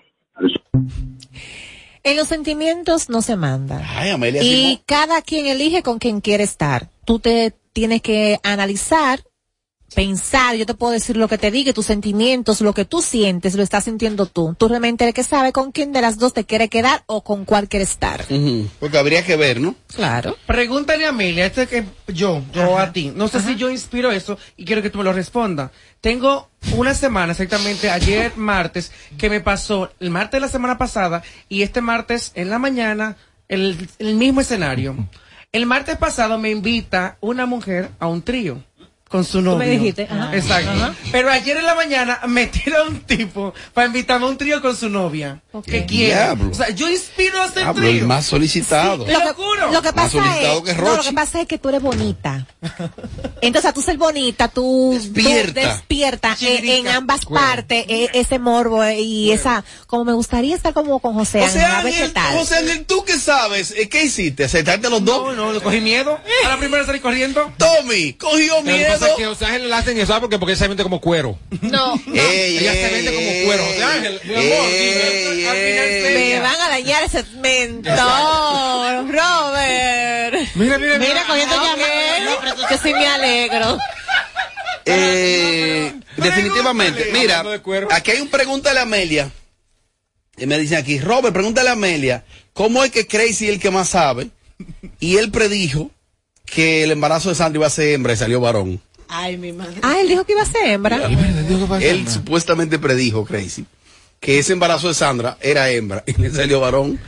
[2.03, 3.83] En los sentimientos no se manda.
[3.97, 4.43] Ay, Amelia.
[4.43, 6.89] Y cada quien elige con quien quiere estar.
[7.05, 9.23] Tú te tienes que analizar,
[9.95, 13.55] pensar, yo te puedo decir lo que te diga, tus sentimientos, lo que tú sientes,
[13.55, 14.55] lo estás sintiendo tú.
[14.59, 17.45] Tú realmente eres que sabe con quién de las dos te quiere quedar o con
[17.45, 18.25] cuál quiere estar.
[18.79, 19.75] Porque habría que ver, ¿no?
[19.95, 20.37] Claro.
[20.47, 23.13] Pregúntale a Amelia, este que yo, yo a ti.
[23.15, 25.71] No sé si yo inspiro eso y quiero que tú me lo respondas.
[26.01, 31.23] Tengo una semana, exactamente ayer martes, que me pasó el martes de la semana pasada
[31.49, 33.17] y este martes en la mañana
[33.49, 34.97] el, el mismo escenario.
[35.53, 38.63] El martes pasado me invita una mujer a un trío
[39.11, 39.59] con su novio.
[39.59, 40.31] me dijiste, ajá.
[40.37, 40.71] Exacto.
[40.71, 40.95] Ajá.
[41.11, 44.77] Pero ayer en la mañana me tira un tipo para invitarme a un trío con
[44.77, 45.41] su novia.
[45.67, 46.15] Que quiere.
[46.15, 46.51] Diablo.
[46.51, 48.07] O sea, yo inspiro a hacer Hablo el trío.
[48.07, 49.05] más solicitado.
[49.05, 49.73] Te lo juro.
[49.73, 52.47] Lo que pasa es, que no, lo que pasa es que tú eres bonita.
[53.43, 55.61] Entonces, a tú ser bonita, tú Despierta.
[55.61, 57.45] tú despierta eh, en ambas Cuero.
[57.45, 61.65] partes eh, ese morbo eh, y esa, como me gustaría estar como con José Ángel,
[61.65, 62.37] a ver qué Ángel, tal.
[62.39, 63.75] José Ángel, ¿tú qué sabes?
[63.91, 64.45] ¿Qué hiciste?
[64.45, 65.35] ¿Aceptarte los dos?
[65.35, 66.19] No, no, le cogí miedo.
[66.45, 67.51] A la primera salí corriendo.
[67.57, 69.00] Tommy, cogió Lo miedo.
[69.01, 70.39] Pasa es que José Ángel le hacen eso ¿sabes por qué?
[70.39, 71.39] porque ella se vende como cuero.
[71.63, 73.65] No, Ey, Ella se ey, vende como cuero.
[73.65, 77.91] José Ángel, mi amor, ey, al final me van a dañar ese segmento.
[79.11, 80.49] Robert.
[80.55, 82.67] Mira, mira, Mira, cogiendo Ok, llamadas.
[82.69, 83.79] que sí me alegro.
[84.85, 87.11] Eh, definitivamente.
[87.13, 89.31] Mira, de aquí hay un pregúntale a Amelia.
[90.37, 92.25] Y me dicen aquí, Robert, pregúntale a Amelia,
[92.55, 94.31] ¿cómo es que Crazy es el que más sabe?
[94.99, 95.91] Y él predijo
[96.47, 98.81] que el embarazo de Sandra iba a ser hembra y salió varón.
[99.11, 99.81] Ay, mi madre.
[99.83, 101.01] Ah, él dijo que iba a ser hembra.
[101.81, 103.67] Él supuestamente predijo, Crazy,
[104.21, 106.99] que ese embarazo de Sandra era hembra y le salió varón.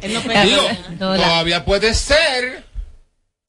[0.00, 0.62] Él no Digo,
[0.98, 2.64] todavía puede ser.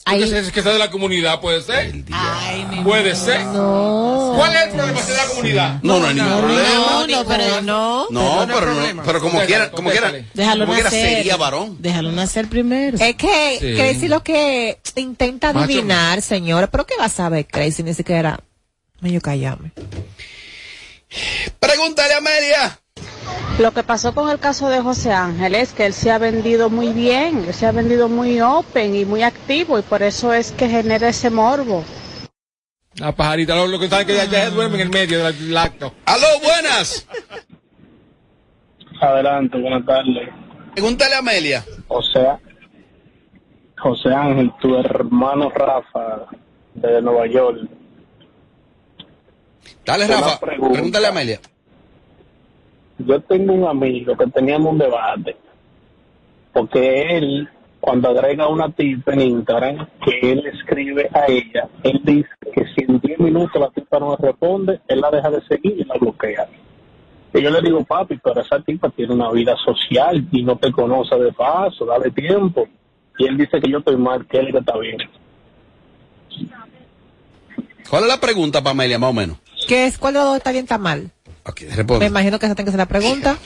[0.08, 1.91] Ahí- Que sea- que sea de la comunidad, puede ser.
[2.12, 3.41] Ay, mi Puede ser.
[3.45, 4.34] No.
[4.38, 5.80] ¿Cuál es el problema de la comunidad?
[5.82, 7.06] No, no hay ningún problema.
[7.08, 8.08] No, pero no.
[8.12, 10.14] No, pero, no, pero como quiera, como quiera.
[10.36, 11.16] Déjalo como quiera nacer.
[11.18, 11.78] sería varón.
[11.80, 12.97] Déjalo nacer primero.
[12.99, 13.74] Es que Sí.
[13.76, 15.66] Crazy lo que intenta Macho.
[15.66, 16.68] adivinar, señora.
[16.68, 17.82] ¿Pero qué va a saber Crazy?
[17.82, 18.39] Ni siquiera.
[19.01, 19.72] Medio callame.
[21.60, 22.80] Pregúntale a Amelia.
[23.59, 26.69] Lo que pasó con el caso de José Ángel es que él se ha vendido
[26.69, 30.51] muy bien, él se ha vendido muy open y muy activo y por eso es
[30.51, 31.84] que genera ese morbo.
[32.97, 35.57] La pajarita, lo, lo que sabe que ya, ya duerme en el medio del del
[35.57, 35.93] acto.
[36.05, 37.07] Aló, buenas.
[39.01, 40.30] Adelante, buenas tardes.
[40.73, 41.65] Pregúntale a Amelia.
[41.88, 42.39] O sea,
[43.78, 46.26] José Ángel, tu hermano Rafa
[46.73, 47.69] de Nueva York.
[49.86, 50.39] Dale, Una Rafa.
[50.39, 50.73] pregunta.
[50.73, 51.39] Pregúntale a Amelia.
[52.98, 55.36] Yo tengo un amigo que teníamos un debate,
[56.54, 57.50] porque él,
[57.82, 62.86] cuando agrega una tipa en Instagram, que él escribe a ella, él dice que si
[62.88, 65.96] en 10 minutos la tipa no le responde, él la deja de seguir y la
[65.96, 66.48] bloquea.
[67.34, 70.72] Y yo le digo, papi, pero esa tipa tiene una vida social y no te
[70.72, 72.66] conoce de paso, dale tiempo.
[73.18, 74.98] y él dice que yo estoy mal, que él que está bien.
[77.89, 79.38] ¿Cuál es la pregunta, Pamelia, más o menos?
[79.68, 79.98] ¿Qué es?
[79.98, 81.12] ¿Cuál de los dos está bien, está mal?
[82.00, 83.38] Me imagino que esa tiene que ser la pregunta.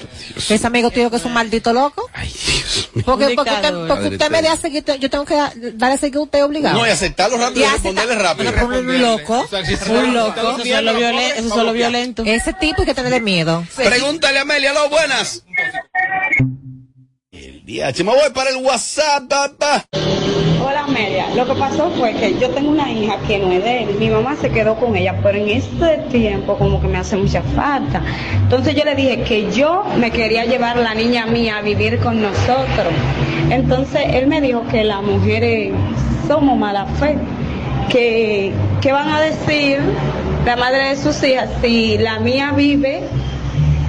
[0.49, 2.09] Ese amigo tuyo que es un maldito loco.
[3.05, 5.35] Porque, Un porque, usted, porque usted me da seguir, yo tengo que
[5.73, 6.79] darle seguir a usted obligado.
[6.79, 8.51] No, y aceptarlo rápido y responderle rápido.
[8.53, 9.47] Pero por un loco,
[9.89, 10.39] un loco.
[10.61, 12.23] Eso es lo violen- eso es lo violento.
[12.25, 13.65] Ese tipo hay que tenerle miedo.
[13.75, 15.43] Pregúntale a Amelia, lo buenas.
[17.31, 19.85] El día, me voy para el WhatsApp, papá.
[21.35, 24.09] Lo que pasó fue que yo tengo una hija que no es de él, mi
[24.09, 28.01] mamá se quedó con ella, pero en este tiempo como que me hace mucha falta.
[28.43, 32.21] Entonces yo le dije que yo me quería llevar la niña mía a vivir con
[32.21, 32.93] nosotros.
[33.49, 35.71] Entonces él me dijo que las mujeres
[36.27, 37.17] somos mala fe,
[37.89, 39.79] que, que van a decir
[40.45, 43.03] la madre de sus hijas si la mía vive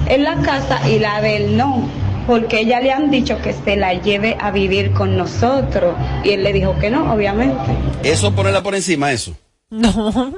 [0.07, 1.83] en la casa y la de él no,
[2.27, 6.43] porque ella le han dicho que se la lleve a vivir con nosotros y él
[6.43, 7.71] le dijo que no, obviamente.
[8.03, 9.35] Eso ponerla por encima, eso.
[9.69, 10.33] No.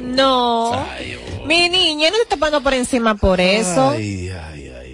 [0.00, 0.86] No.
[1.46, 3.94] Mi niña no te está poniendo por encima por eso.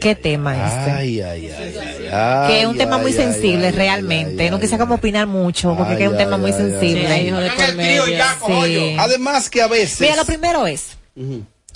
[0.00, 0.90] ¿Qué tema este?
[0.92, 4.48] Ay, ay, ay, ay, ay, que es un tema ay, muy ay, sensible ay, realmente.
[4.50, 7.06] no quisiera como opinar mucho porque que es un Ay, tema ay, muy ay, sensible.
[7.08, 8.64] ay, ay.
[8.66, 8.96] Sí.
[8.98, 10.00] Además que a veces...
[10.00, 10.96] Mira, lo primero es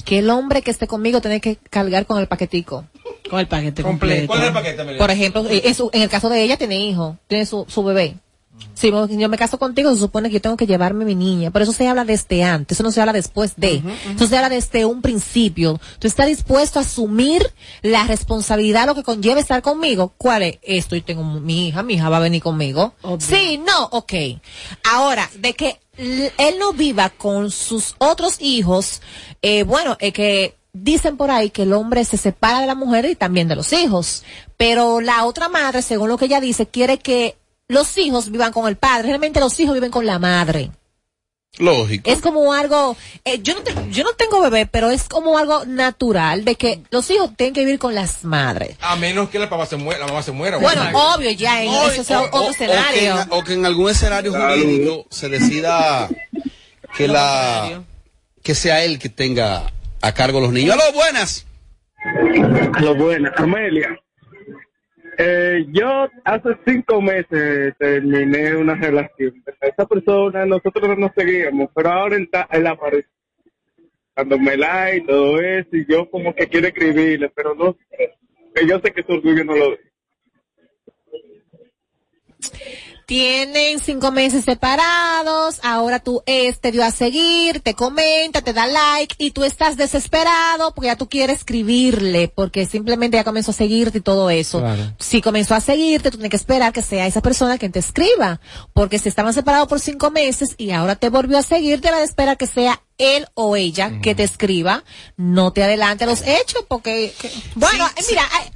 [0.05, 2.84] que el hombre que esté conmigo tiene que cargar con el paquetico.
[3.33, 4.26] Con el paquete completo.
[4.26, 4.95] ¿Cuál es el paquete?
[4.99, 7.83] Por ejemplo, eh, en, su- en el caso de ella tiene hijo, tiene su, su
[7.83, 8.16] bebé.
[8.74, 11.51] Si yo me caso contigo, se supone que yo tengo que llevarme mi niña.
[11.51, 13.83] Por eso se habla desde antes, eso no se habla después de.
[14.14, 15.80] Eso se habla desde un principio.
[15.99, 20.12] ¿Tú estás dispuesto a asumir la responsabilidad, lo que conlleva estar conmigo?
[20.18, 20.59] ¿Cuál es?
[20.62, 22.93] Esto, yo tengo mi hija, mi hija va a venir conmigo.
[23.18, 24.12] Sí, no, ok.
[24.93, 29.01] Ahora, de que él no viva con sus otros hijos,
[29.41, 33.04] eh, bueno, es que dicen por ahí que el hombre se separa de la mujer
[33.06, 34.24] y también de los hijos.
[34.56, 37.36] Pero la otra madre, según lo que ella dice, quiere que
[37.68, 39.08] los hijos vivan con el padre.
[39.08, 40.70] Realmente los hijos viven con la madre.
[41.58, 42.10] Lógico.
[42.10, 42.96] Es como algo,
[43.26, 46.82] eh, yo, no te- yo no tengo bebé, pero es como algo natural de que
[46.90, 48.76] los hijos tienen que vivir con las madres.
[48.80, 50.56] A menos que la papá se muera, la mamá se muera.
[50.56, 50.82] Bueno,
[51.14, 52.86] obvio, ya, en eso es o- otro o- escenario.
[52.86, 56.08] O que, en, o que en algún escenario jurídico se decida
[56.96, 57.82] que la
[58.42, 59.70] que sea él que tenga
[60.03, 60.74] a cargo los niños.
[60.74, 61.46] ¡Aló, buenas!
[62.80, 63.98] Lo bueno, Amelia.
[65.18, 69.42] Eh, yo hace cinco meses terminé una relación.
[69.61, 73.09] Esa persona, nosotros no seguíamos, pero ahora él, ta- él aparece.
[74.14, 77.76] Cuando me like todo eso, y yo como que quiero escribirle, pero no.
[78.55, 79.80] Que Yo sé que su orgullo no lo ve.
[83.07, 88.66] Tienen cinco meses separados, ahora tú es, te dio a seguir, te comenta, te da
[88.66, 93.55] like y tú estás desesperado porque ya tú quieres escribirle porque simplemente ya comenzó a
[93.55, 94.62] seguirte y todo eso.
[94.98, 98.40] Si comenzó a seguirte, tú tienes que esperar que sea esa persona quien te escriba
[98.72, 101.98] porque si estaban separados por cinco meses y ahora te volvió a seguir, te va
[101.98, 104.84] a esperar que sea él o ella que te escriba.
[105.16, 108.51] No te adelante a los hechos porque, que- bueno, mira, ay,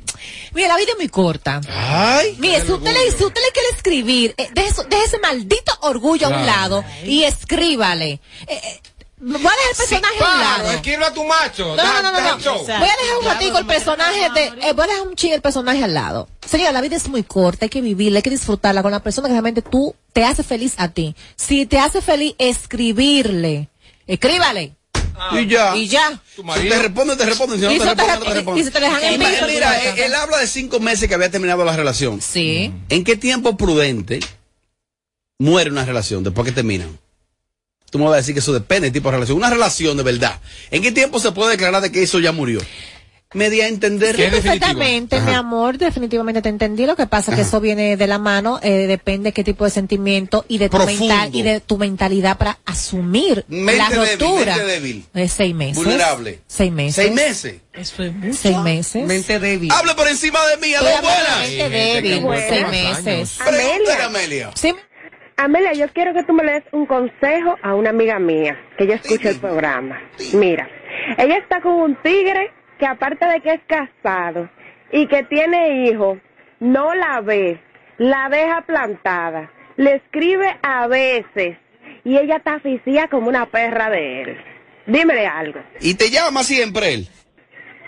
[0.54, 1.60] mira, la vida es muy corta.
[1.68, 2.36] Ay.
[2.38, 5.72] Mire, si usted, le, si usted le quiere escribir, eh, deje, su- deje ese maldito
[5.82, 6.46] orgullo a un Claro.
[6.46, 8.20] lado y escríbale.
[8.46, 8.80] Eh, eh,
[9.18, 10.70] voy a dejar el personaje a un Claro, lado.
[10.72, 11.74] escribe a tu macho.
[11.76, 12.58] No, no, no, no, no.
[12.58, 15.40] Voy a dejar un ratico el personaje de, eh, voy a dejar un ching el
[15.40, 16.28] personaje al lado.
[16.46, 19.26] Señora, la vida es muy corta, hay que vivirla, hay que disfrutarla con la persona
[19.28, 21.16] que realmente tú te hace feliz a ti.
[21.34, 23.68] Si te hace feliz, escribirle.
[24.06, 24.74] Escríbale.
[25.32, 25.74] Y ya.
[25.76, 26.20] Y ya.
[26.34, 27.56] Si te responde, te responde.
[27.56, 28.60] Si no te te responde, re- no te responde.
[28.60, 31.14] y se te dejan en Mira, visto, Mira, él, él habla de cinco meses que
[31.14, 32.20] había terminado la relación.
[32.20, 32.70] Sí.
[32.90, 34.20] ¿En qué tiempo prudente
[35.38, 36.98] muere una relación después que terminan?
[37.90, 39.38] Tú me vas a decir que eso depende del tipo de relación.
[39.38, 40.38] Una relación de verdad.
[40.70, 42.60] ¿En qué tiempo se puede declarar de que eso ya murió?
[43.34, 44.14] Media a entender.
[44.14, 46.86] Sí, perfectamente, mi amor, definitivamente te entendí.
[46.86, 49.70] Lo que pasa es que eso viene de la mano, eh, depende qué tipo de
[49.70, 54.56] sentimiento y de tu mental y de tu mentalidad para asumir Mente la débil, rotura.
[54.56, 55.04] mente débil.
[55.14, 55.76] Eh, seis meses.
[55.76, 56.38] Vulnerable.
[56.46, 56.94] Seis meses.
[56.94, 57.60] Seis meses.
[57.72, 58.38] Eso es mucho.
[58.38, 59.06] Seis meses.
[59.06, 59.70] Mente débil.
[59.72, 61.40] Hable por encima de mí, a lo buenas.
[61.40, 62.22] mente débil.
[62.48, 63.38] Seis meses.
[63.44, 64.50] Pregúntale a Amelia.
[64.54, 64.74] Sí.
[65.36, 68.84] Amelia, yo quiero que tú me le des un consejo a una amiga mía, que
[68.84, 70.00] ella escucha el programa.
[70.32, 70.66] Mira,
[71.18, 74.48] ella está con un tigre que aparte de que es casado
[74.92, 76.18] y que tiene hijos,
[76.60, 77.60] no la ve,
[77.98, 81.56] la deja plantada, le escribe a veces
[82.04, 84.38] y ella está aficiada como una perra de él.
[84.86, 85.60] Dímele algo.
[85.80, 87.08] Y te llama siempre él.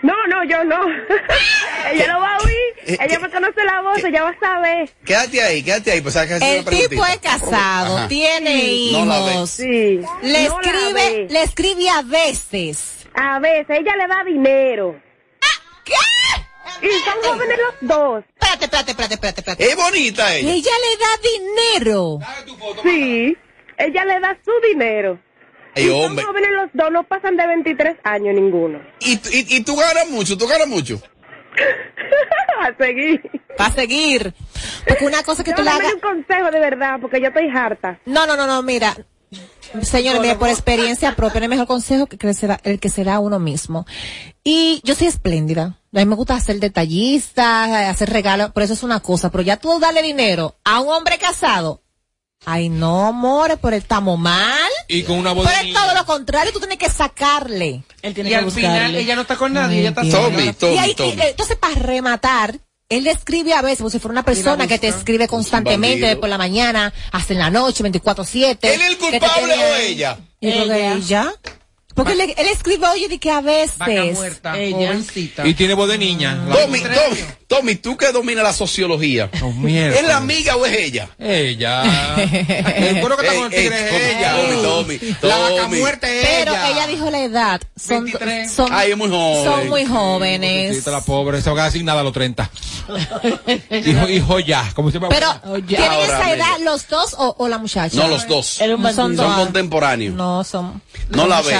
[0.01, 0.79] No, no, yo no.
[1.91, 2.55] ella lo va a oír,
[2.87, 4.89] Eh, ella me conoce la voz, ella va a saber.
[5.05, 6.01] Quédate ahí, quédate ahí.
[6.01, 8.07] Pues, que El una tipo es casado, Ajá.
[8.07, 9.31] tiene No la ve.
[9.33, 9.49] hijos.
[9.49, 9.99] Sí.
[10.21, 11.27] Le No la escribe, ve.
[11.29, 12.98] le escribe a veces.
[13.13, 14.99] A veces, ella le da dinero.
[15.83, 15.93] ¿Qué?
[16.87, 18.23] Y son jóvenes los dos.
[18.39, 19.63] espérate, espérate, espérate, espérate, espérate.
[19.65, 20.51] Es bonita ella.
[20.53, 22.19] Ella le da dinero.
[22.83, 23.37] Sí,
[23.77, 25.19] ella le da su dinero.
[25.75, 28.79] Ey, Y son jóvenes los dos, no pasan de 23 años ninguno.
[28.99, 31.01] Y, y, y tú ganas mucho, tú ganas mucho.
[32.61, 33.21] A seguir.
[33.57, 34.33] Para seguir.
[34.87, 35.93] Porque una cosa que tú le dame hagas.
[35.95, 37.99] un consejo de verdad, porque yo estoy harta.
[38.05, 38.95] No, no, no, no, mira.
[39.83, 43.19] Señores, mire, por experiencia propia, no el mejor consejo que que será, el que será
[43.19, 43.85] uno mismo.
[44.43, 45.77] Y yo soy espléndida.
[45.93, 49.29] A mí me gusta hacer detallista, hacer regalos, por eso es una cosa.
[49.29, 51.83] Pero ya tú darle dinero a un hombre casado.
[52.45, 54.71] Ay, no, amores, pero estamos mal.
[54.87, 57.83] Y con una voz Pero es todo lo contrario, tú tienes que sacarle.
[58.01, 60.73] Él Y al final ella no está con nadie, ella está Tommy, sola.
[60.73, 62.59] Y ahí, entonces, para rematar,
[62.89, 66.19] él le escribe a veces, como si fuera una persona que te escribe constantemente bandido.
[66.19, 68.57] por la mañana, hasta en la noche, 24-7.
[68.63, 70.17] ¿Él es el culpable o ella?
[70.41, 71.33] Yo creo que ella.
[71.93, 73.77] Porque él, él escribe, oye, de que a veces.
[73.77, 75.47] Vaca muerta, jovencita.
[75.47, 76.47] Y tiene voz de niña.
[76.51, 77.19] Tommy, Tommy,
[77.49, 79.27] Tommy, tú que dominas la sociología.
[79.55, 79.99] mierda.
[79.99, 81.09] ¿Es la amiga o es ella?
[81.17, 82.15] Ella.
[82.21, 84.35] El cuero que está Ey, con el tigre ey, es ella.
[84.35, 84.61] Tommy,
[84.99, 85.79] Tommy, La vaca Tommy.
[85.79, 86.69] muerta es Pero ella.
[86.69, 87.61] ella dijo la edad.
[87.75, 88.07] Son,
[88.55, 89.43] son, Ay, es muy joven.
[89.45, 90.67] son muy jóvenes.
[90.67, 92.49] Pobrecita, la pobre, se va a quedar sin nada a los 30.
[93.85, 95.09] hijo, hijo ya, como llama.
[95.09, 95.27] Pero,
[95.65, 97.95] ¿tienen Ahora, esa edad los dos o, o la muchacha?
[97.97, 98.45] No, los dos.
[98.45, 99.35] Son bandido.
[99.35, 100.13] contemporáneos.
[100.15, 100.81] No, son.
[101.09, 101.55] No la ve.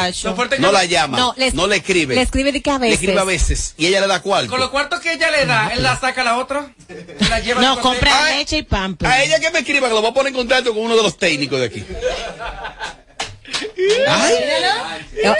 [0.60, 1.18] No la llama.
[1.18, 2.14] No, le- No le escribe.
[2.16, 2.94] Le escribe de que a Le veces.
[3.00, 3.74] escribe a veces.
[3.78, 4.50] Y ella le da cuarto.
[4.52, 6.72] Con los cuartos que ella le da, la saca la otra.
[7.30, 9.08] La lleva No, compra Ay, leche y pamper.
[9.08, 11.04] A ella que me escriba, que lo voy a poner en contacto con uno de
[11.04, 11.86] los técnicos de aquí.
[14.08, 14.34] Ay,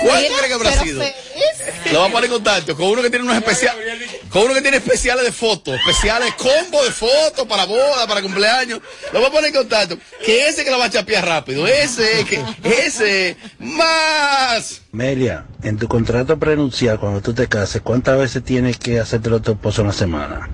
[0.02, 1.02] ¿cuál tú crees que habrá sido?
[1.02, 1.92] feliz.
[1.92, 4.62] Lo voy a poner en contacto con uno que tiene unos especiales, con uno que
[4.62, 8.82] tiene especiales de fotos, especiales combo de fotos para boda, para cumpleaños.
[9.12, 9.98] Lo voy a poner en contacto.
[10.26, 14.82] Que ese que la va a chapear rápido, ese, que, ese, más.
[14.92, 19.54] Melia, en tu contrato prenupcial, cuando tú te cases, ¿cuántas veces tienes que hacértelo tu
[19.54, 20.50] esposo en la semana?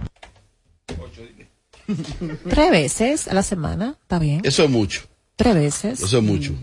[2.49, 4.41] Tres veces a la semana, está bien.
[4.43, 5.01] Eso es mucho.
[5.35, 6.01] Tres veces.
[6.01, 6.53] Eso es mucho.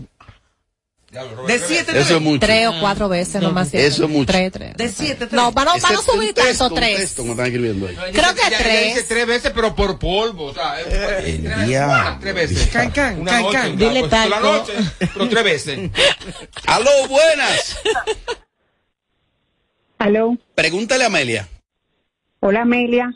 [1.47, 2.39] De siete, Eso es mucho.
[2.39, 3.71] Tres o cuatro veces nomás.
[3.71, 4.31] Eso es mucho.
[4.31, 4.75] Tres, tres.
[4.75, 5.33] De siete, tres.
[5.33, 6.97] No, no, no es un subir tanto tres.
[6.97, 7.95] texto, me están escribiendo ahí.
[8.11, 8.95] Creo que tres.
[8.95, 10.45] dice tres veces, pero por polvo.
[10.45, 12.19] O sea, eh, El tres-.
[12.19, 12.67] Tres veces.
[12.69, 13.77] Can, can, Una can, noche, can.
[13.77, 15.91] Dile pues, toda la noche, pero tres veces.
[16.65, 17.77] Aló, buenas.
[19.99, 20.35] Aló.
[20.55, 21.47] Pregúntale a Amelia.
[22.39, 23.13] Hola, Amelia.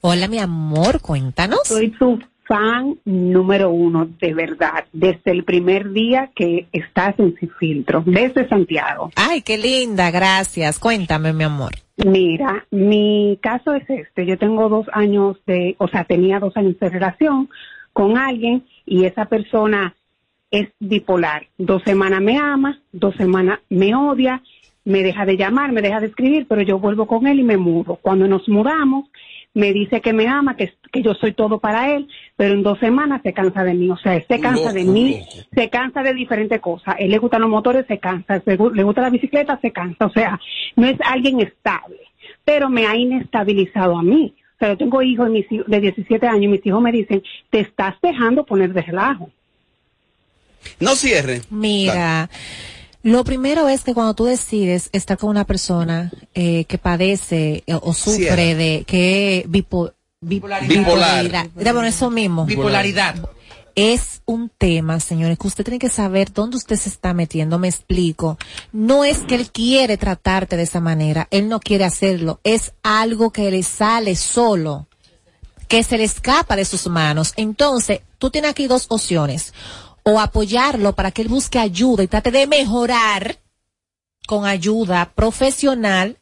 [0.00, 1.60] Hola, mi amor, cuéntanos.
[1.64, 7.50] Soy tu fan número uno, de verdad, desde el primer día que estás en Sin
[7.58, 9.10] Filtro, desde Santiago.
[9.16, 10.78] Ay, qué linda, gracias.
[10.78, 11.72] Cuéntame, mi amor.
[11.96, 14.26] Mira, mi caso es este.
[14.26, 17.48] Yo tengo dos años de, o sea, tenía dos años de relación
[17.92, 19.94] con alguien y esa persona
[20.50, 21.46] es bipolar.
[21.58, 24.42] Dos semanas me ama, dos semanas me odia,
[24.84, 27.56] me deja de llamar, me deja de escribir, pero yo vuelvo con él y me
[27.56, 27.96] mudo.
[28.02, 29.08] Cuando nos mudamos,
[29.54, 32.78] me dice que me ama, que, que yo soy todo para él, pero en dos
[32.80, 33.88] semanas se cansa de mí.
[33.90, 35.22] O sea, él se cansa de mí,
[35.54, 36.96] se cansa de diferentes cosas.
[36.98, 38.40] Él le gustan los motores, se cansa.
[38.40, 40.06] Se le gusta la bicicleta, se cansa.
[40.06, 40.40] O sea,
[40.76, 41.98] no es alguien estable,
[42.44, 44.34] pero me ha inestabilizado a mí.
[44.56, 46.92] O sea, yo tengo hijos de, mis hij- de 17 años y mis hijos me
[46.92, 49.30] dicen, te estás dejando poner de relajo.
[50.80, 51.42] No cierre.
[51.50, 52.28] Mira,
[53.04, 57.74] lo primero es que cuando tú decides estar con una persona eh, que padece eh,
[57.80, 60.66] o sufre de que bipo- bi- Bipolar.
[60.66, 62.44] bipolaridad, de, bueno, eso mismo.
[62.46, 63.14] Bipolaridad.
[63.76, 67.58] Es un tema, señores, que usted tiene que saber dónde usted se está metiendo.
[67.58, 68.38] Me explico.
[68.72, 71.26] No es que él quiere tratarte de esa manera.
[71.32, 72.38] Él no quiere hacerlo.
[72.44, 74.86] Es algo que le sale solo.
[75.66, 77.32] Que se le escapa de sus manos.
[77.36, 79.52] Entonces, tú tienes aquí dos opciones.
[80.04, 83.38] O apoyarlo para que él busque ayuda y trate de mejorar
[84.26, 86.18] con ayuda profesional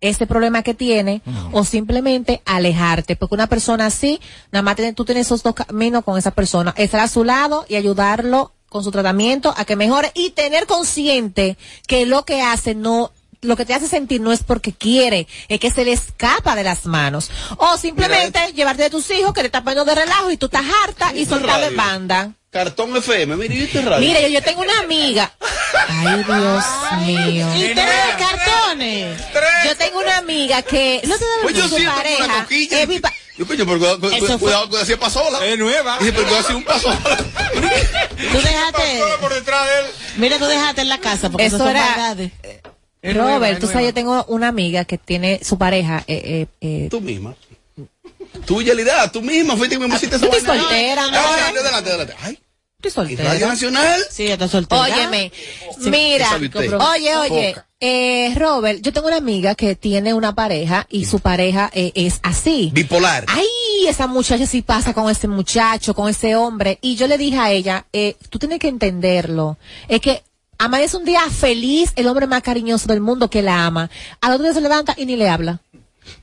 [0.00, 1.22] ese problema que tiene
[1.52, 4.20] o simplemente alejarte porque una persona así
[4.52, 7.64] nada más tiene- tú tienes esos dos caminos con esa persona estar a su lado
[7.68, 11.56] y ayudarlo con su tratamiento a que mejore y tener consciente
[11.86, 13.10] que lo que hace no
[13.42, 16.64] lo que te hace sentir no es porque quiere, es que se le escapa de
[16.64, 17.30] las manos.
[17.58, 20.64] O simplemente llevarte de tus hijos que te están poniendo de relajo y tú estás
[20.84, 22.32] harta y soltarlo en banda.
[22.56, 23.98] Cartón FM, mire, ¿y este radio?
[24.06, 25.32] Mire, yo, yo tengo una amiga.
[25.88, 27.48] Ay, Dios mío.
[27.56, 27.88] Y tres
[28.18, 29.20] cartones.
[29.64, 32.80] Yo tengo una amiga que no Pues yo su siento una pareja coquilla.
[32.82, 35.46] es bipa- Yo, coño, pero cuidado, cuidado, fue- cuidado, cuidado, si es pasola.
[35.46, 35.98] Es nueva.
[35.98, 36.98] Dice, pero cuidado, un pasola.
[38.32, 39.00] Tú dejaste.
[39.20, 39.86] por detrás de él.
[40.16, 42.16] Mira, tú dejaste en la casa porque Eso eso era-.
[43.02, 43.88] Es nueva, Robert, es tú sabes, nueva.
[43.90, 46.02] yo tengo una amiga que tiene su pareja.
[46.08, 46.46] Eh, eh,
[46.84, 47.34] eh, Tú misma.
[48.46, 50.54] Tú, Yelida, tú misma fuiste que me pusiste esa vaina.
[50.60, 51.18] soltera, Ah, amor.
[51.20, 52.14] Adelante, adelante, adelante.
[52.22, 52.38] Ay,
[52.82, 53.24] Estoy soltera.
[53.24, 54.00] ¿Y Radio Nacional?
[54.10, 54.82] Sí, está soltera.
[54.82, 55.32] Óyeme,
[55.80, 55.88] Sí.
[55.90, 56.28] mira,
[56.92, 61.70] oye, oye, eh, Robert, yo tengo una amiga que tiene una pareja y su pareja
[61.72, 62.70] eh, es así.
[62.74, 63.24] Bipolar.
[63.28, 63.46] Ay,
[63.88, 66.78] esa muchacha sí pasa con ese muchacho, con ese hombre.
[66.82, 69.56] Y yo le dije a ella, eh, tú tienes que entenderlo.
[69.88, 70.22] Es que
[70.58, 73.88] amanece un día feliz, el hombre más cariñoso del mundo que la ama.
[74.20, 75.60] Al otro día se levanta y ni le habla.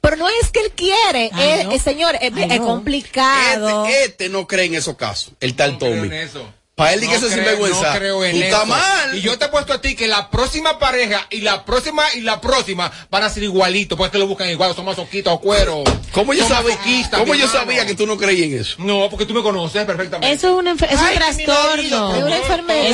[0.01, 1.71] Pero no es que él quiere, Ay, eh, no.
[1.71, 2.65] eh, señor, es, Ay, es no.
[2.67, 3.86] complicado.
[3.86, 5.34] Este, este no cree en esos casos.
[5.39, 6.07] El tal creo Tommy.
[6.07, 6.45] en eso.
[6.84, 7.93] Para él di que No eso es sinvergüenza.
[7.93, 8.65] No creo en eso.
[8.65, 9.15] mal.
[9.17, 12.21] Y yo te he puesto a ti que la próxima pareja y la próxima y
[12.21, 15.84] la próxima van a ser igualitos, porque lo buscan igual, son masoquistas o cuero.
[16.11, 16.77] ¿Cómo yo sabía,
[17.17, 18.75] ¿cómo yo sabía que tú no creías en eso?
[18.79, 20.34] No, porque tú me conoces perfectamente.
[20.36, 22.15] Eso es, una enfer- es un Ay, trastorno.
[22.15, 22.86] Es una enfermedad.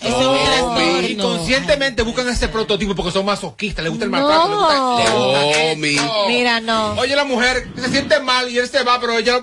[0.00, 1.10] Eso es.
[1.10, 4.92] Inconscientemente buscan ese prototipo porque son masoquistas, les gusta el maltrato, les No.
[4.96, 5.94] gusta, les gusta Tommy.
[5.96, 6.24] esto.
[6.28, 6.92] Mira, no.
[6.94, 9.40] Oye, la mujer se siente mal y él se va, pero ella.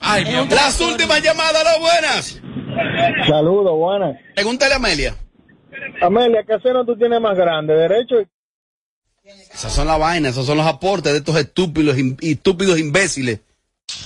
[0.00, 0.52] Ay, mi amor.
[0.52, 2.40] Las últimas llamadas, las buenas.
[3.28, 4.16] Saludos, buenas.
[4.34, 5.16] Pregúntale a Amelia.
[6.00, 7.74] Amelia, ¿qué seno tú tienes más grande?
[7.74, 8.16] ¿Derecho?
[9.52, 13.40] Esas son las vainas, esos son los aportes de estos estúpidos, im- estúpidos imbéciles.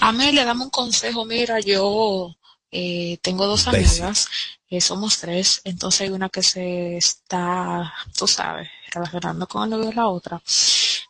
[0.01, 1.24] Amelia, dame un consejo.
[1.24, 2.34] Mira, yo
[2.70, 4.03] eh, tengo dos Imbécil.
[4.03, 4.28] amigas,
[4.68, 9.86] eh, somos tres, entonces hay una que se está, tú sabes, relacionando con el novio
[9.86, 10.42] de la otra.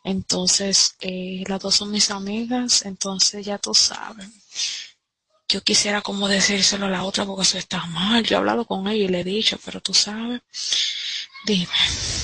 [0.05, 4.29] Entonces, eh, las dos son mis amigas, entonces ya tú sabes.
[5.49, 8.25] Yo quisiera como decírselo a la otra porque eso está mal.
[8.25, 10.41] Yo he hablado con ella y le he dicho, pero tú sabes.
[11.47, 11.69] Dime,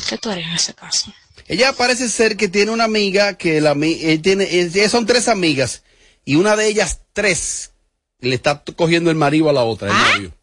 [0.08, 1.12] ¿qué tú harías en ese caso?
[1.46, 5.28] Ella parece ser que tiene una amiga que la eh, tiene, eh, ellas son tres
[5.28, 5.82] amigas
[6.24, 7.72] y una de ellas tres
[8.20, 10.34] le está cogiendo el marido a la otra, el novio.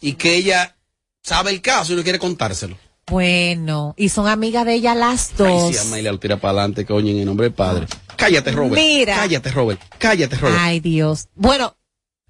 [0.00, 0.76] Y que ella
[1.22, 2.78] sabe el caso y no quiere contárselo.
[3.06, 5.76] Bueno, y son amigas de ella las Ay, dos.
[5.76, 7.86] sí, Amelia lo tira para adelante, coño, en el nombre del padre.
[8.16, 8.80] Cállate, Robert.
[8.80, 9.16] Mira.
[9.16, 9.80] Cállate, Robert.
[9.98, 10.58] Cállate, Robert.
[10.60, 11.28] Ay, Dios.
[11.34, 11.76] Bueno,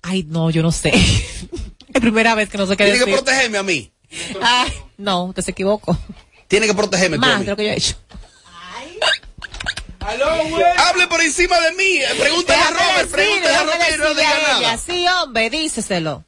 [0.02, 0.90] ay, no, yo no sé.
[1.94, 3.14] es primera vez que no sé qué Tiene que decir.
[3.24, 3.90] protegerme a mí.
[4.42, 5.96] Ay, no, usted se equivocó.
[6.48, 7.44] Tiene que protegerme tú a Más mí.
[7.46, 7.96] de lo que yo he hecho.
[10.00, 11.98] Hable por encima de mí.
[12.18, 12.96] Pregúntale a Robert.
[12.96, 14.60] decir, Pregúntale a Robert y no diga a ella.
[14.60, 14.78] nada.
[14.78, 16.24] Sí, hombre, díceselo.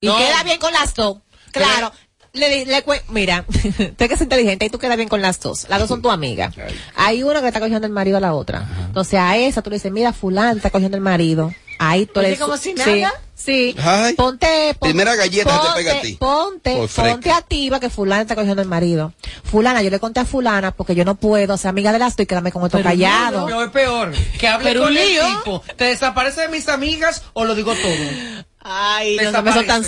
[0.00, 0.16] Y No.
[0.16, 1.18] queda bien con las dos.
[1.52, 1.92] Claro.
[2.32, 3.44] Le, di- le mira,
[3.98, 5.66] tú que es inteligente y tú quedas bien con las dos.
[5.68, 6.52] Las dos son tu amiga.
[6.94, 8.68] Hay una que está cogiendo el marido a la otra.
[8.86, 11.52] Entonces a esa tú le dices, mira, fulano está cogiendo el marido.
[11.82, 13.12] Ahí tú Oye, le como si Sí, nada.
[13.34, 13.74] sí.
[13.82, 14.12] Ay.
[14.12, 16.12] Ponte, pon- Primera galleta que te ponte, pega a ti.
[16.20, 19.14] Ponte, Por ponte activa que fulana está cogiendo el marido.
[19.44, 22.26] Fulana, yo le conté a fulana porque yo no puedo ser amiga de las y
[22.26, 23.48] quedarme con esto Pero callado.
[23.48, 24.12] no, es peor.
[24.38, 25.22] Que hable con un el lío.
[25.38, 25.62] tipo.
[25.76, 28.44] ¿Te desaparece de mis amigas o lo digo todo?
[28.60, 29.82] Ay, no, no me son tan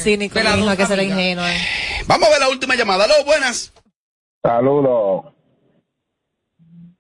[0.61, 1.47] dos hay que ser ingenuo.
[1.47, 1.59] eh.
[2.07, 3.05] Vamos a ver la última llamada.
[3.05, 3.71] Aló, buenas.
[4.43, 5.27] Saludos.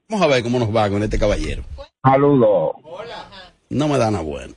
[0.06, 1.64] Vamos a ver cómo nos va con este caballero.
[2.04, 2.72] Saludos.
[3.70, 4.52] No me da nada bueno.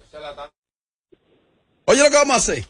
[1.86, 2.66] Oye, lo que vamos a hacer.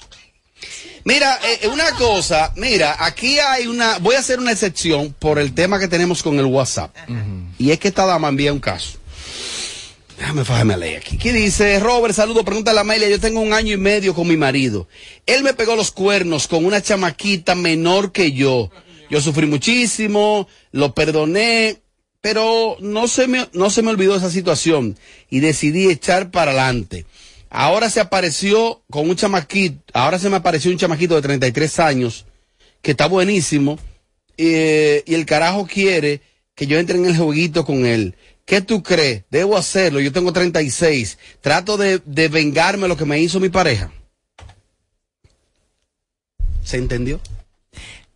[1.04, 5.54] Mira, eh, una cosa, mira, aquí hay una, voy a hacer una excepción por el
[5.54, 6.96] tema que tenemos con el WhatsApp.
[7.60, 8.98] Y es que esta dama envía un caso.
[10.18, 11.18] Déjame fajarme a leer aquí.
[11.18, 11.80] ¿Qué dice?
[11.80, 13.10] Robert, saludo, pregúntale a Amelia.
[13.10, 14.88] Yo tengo un año y medio con mi marido.
[15.26, 18.72] Él me pegó los cuernos con una chamaquita menor que yo.
[19.10, 21.82] Yo sufrí muchísimo, lo perdoné,
[22.22, 24.98] pero no se me, no se me olvidó esa situación
[25.30, 27.06] y decidí echar para adelante.
[27.58, 32.26] Ahora se apareció con un chamaquito, ahora se me apareció un chamaquito de 33 años
[32.82, 33.80] que está buenísimo
[34.38, 36.20] eh, y el carajo quiere
[36.54, 38.16] que yo entre en el jueguito con él.
[38.44, 39.24] ¿Qué tú crees?
[39.32, 40.02] Debo hacerlo.
[40.02, 41.18] Yo tengo 36.
[41.40, 43.90] Trato de, de vengarme lo que me hizo mi pareja.
[46.62, 47.22] ¿Se entendió?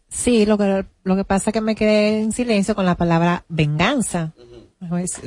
[0.10, 3.46] Sí, lo que, lo que pasa es que me quedé en silencio con la palabra
[3.48, 4.34] venganza.
[4.90, 5.22] Pues,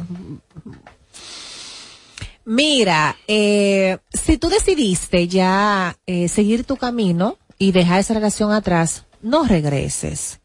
[2.45, 9.05] Mira, eh, si tú decidiste ya eh, seguir tu camino y dejar esa relación atrás,
[9.23, 10.41] no regreses.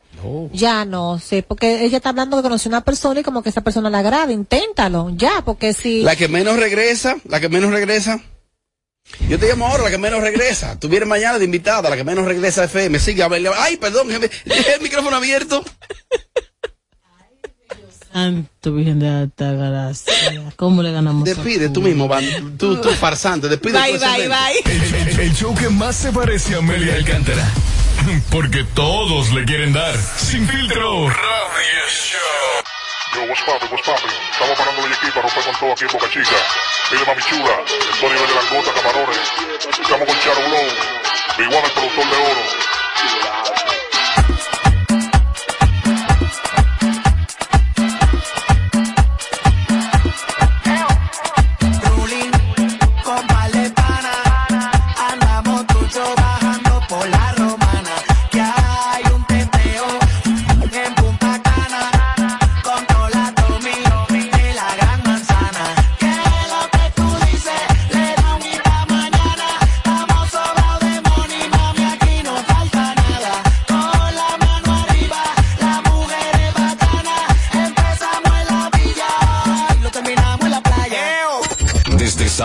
[0.52, 3.62] Ya no sé, porque ella está hablando de conocer una persona y como que esa
[3.62, 6.02] persona le agrada, inténtalo, ya, porque si...
[6.02, 8.20] La que menos regresa, la que menos regresa.
[9.30, 10.80] Yo te llamo ahora, la que menos regresa.
[10.80, 13.00] Tú vienes mañana de invitada, la que menos regresa de FM.
[13.00, 13.50] Sigue a verle.
[13.56, 15.64] Ay, perdón, jefe, dejé el micrófono abierto.
[18.18, 20.52] Santo Virgen de Alta Gracia.
[20.56, 21.24] ¿Cómo le ganamos?
[21.24, 22.26] Despide tú mismo, Van.
[22.58, 24.58] Tú, tú farsante, despide Bye, bye, bye.
[24.66, 27.48] El, el show que más se parece a Amelia Alcántara.
[28.32, 29.96] Porque todos le quieren dar.
[29.96, 31.10] Sin filtro.
[31.10, 32.18] Radio Show.
[33.14, 34.10] Yo, what's poppin', what's poppin'?
[34.32, 36.38] Estamos parando la equipa, romper con todo aquí en Boca Chica.
[36.92, 37.56] Mire, mami chula,
[37.94, 39.28] estoy nivel de langota, camarones.
[39.80, 40.68] Estamos con Charo Blow,
[41.38, 43.67] Big One, el productor de oro.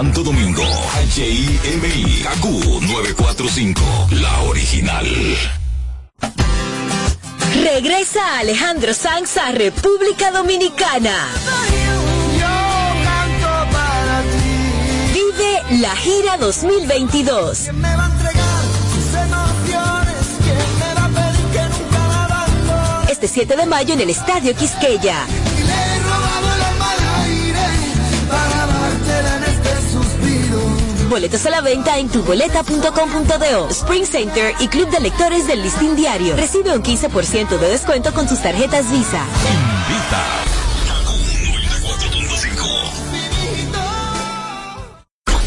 [0.03, 0.65] Santo Domingo.
[1.15, 2.45] HIMI KQ
[2.89, 4.09] 945.
[4.11, 5.07] La original.
[7.63, 11.29] Regresa Alejandro Sanz a República Dominicana.
[15.15, 17.69] Vive la gira 2022.
[23.09, 25.27] Este 7 de mayo en el Estadio Quisqueya.
[31.13, 36.35] Boletos a la venta en tuboleta.com.do, Spring Center y Club de Lectores del Listín Diario.
[36.35, 39.23] Recibe un 15% de descuento con sus tarjetas Visa.
[39.91, 40.23] Invita.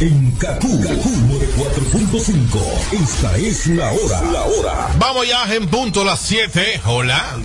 [0.02, 1.10] En Kaku, Kaku
[1.58, 3.02] 4.5.
[3.02, 4.22] Esta es la hora.
[4.32, 4.90] La hora.
[5.00, 6.82] Vamos ya en punto las 7.
[6.86, 7.40] Hola.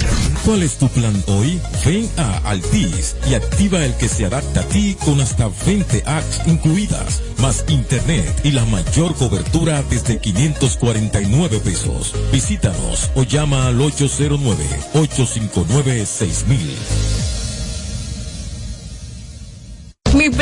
[0.44, 1.60] ¿Cuál es tu plan hoy?
[1.84, 6.40] Ven a Altis y activa el que se adapta a ti con hasta 20 apps
[6.46, 12.14] incluidas, más internet y la mayor cobertura desde 549 pesos.
[12.32, 16.46] Visítanos o llama al 809-859-6000.
[16.46, 17.19] Mi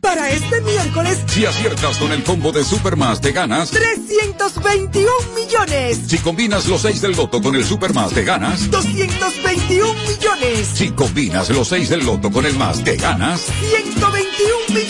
[0.00, 3.70] Para este miércoles, Si aciertas con el combo de Supermas, te ganas.
[3.70, 6.00] 321 millones.
[6.06, 8.70] Si combinas los 6 del loto con el Supermas, te ganas.
[8.70, 10.68] 221 millones.
[10.72, 13.42] Si combinas los 6 del loto con el más, te ganas.
[13.42, 14.14] 121
[14.68, 14.85] millones.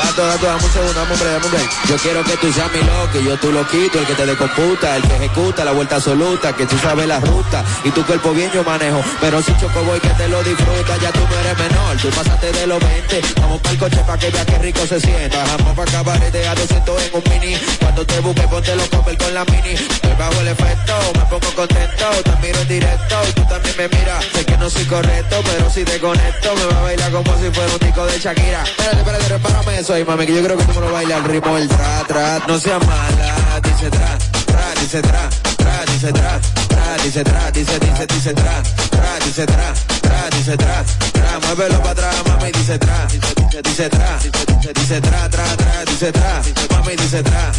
[0.00, 1.70] Gato, gato, dame un segundo, dame un break, dame un break.
[1.90, 4.24] Yo quiero que tú seas mi loco, y yo tú lo quito, el que te
[4.24, 8.32] decomputa, el que ejecuta la vuelta absoluta, que tú sabes la ruta, y tu cuerpo
[8.32, 9.04] bien yo manejo.
[9.20, 12.50] Pero si choco voy que te lo disfruta, ya tú no eres menor, tú pasaste
[12.50, 13.20] de los 20.
[13.42, 15.44] Vamos para el coche pa' que veas qué rico se sienta.
[15.58, 17.58] Vamos pa' cabaret a 200 en un mini.
[17.78, 19.74] Cuando te busque, ponte los comer con la mini.
[19.74, 24.24] Estoy bajo el efecto, me pongo contento, te miro en directo, tú también me miras.
[24.32, 27.50] Sé que no soy correcto, pero si te conecto, me va a bailar como si
[27.50, 28.62] fuera un tico de Shakira.
[28.62, 31.24] Espérate, espérate, repárame eso ahí, mami, que yo creo que tú me lo bailas al
[31.24, 32.42] ritmo del tra, tra.
[32.46, 37.78] No seas mala, dice tra, tra, dice tra, tra, dice tra, tra, dice tra, dice,
[37.78, 41.38] dice, dice tra, tra, dice tra, tra, dice tra, tra.
[41.46, 45.84] Muévelo para atrás, mami, dice tra, dice, dice, dice tra, dice, dice, tra, tra, tra,
[45.84, 46.40] dice tra,
[46.70, 47.50] mami, dice tra,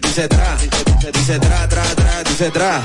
[0.00, 0.56] dice, tra,
[1.12, 2.82] dice tra, tra, tra, dice tra.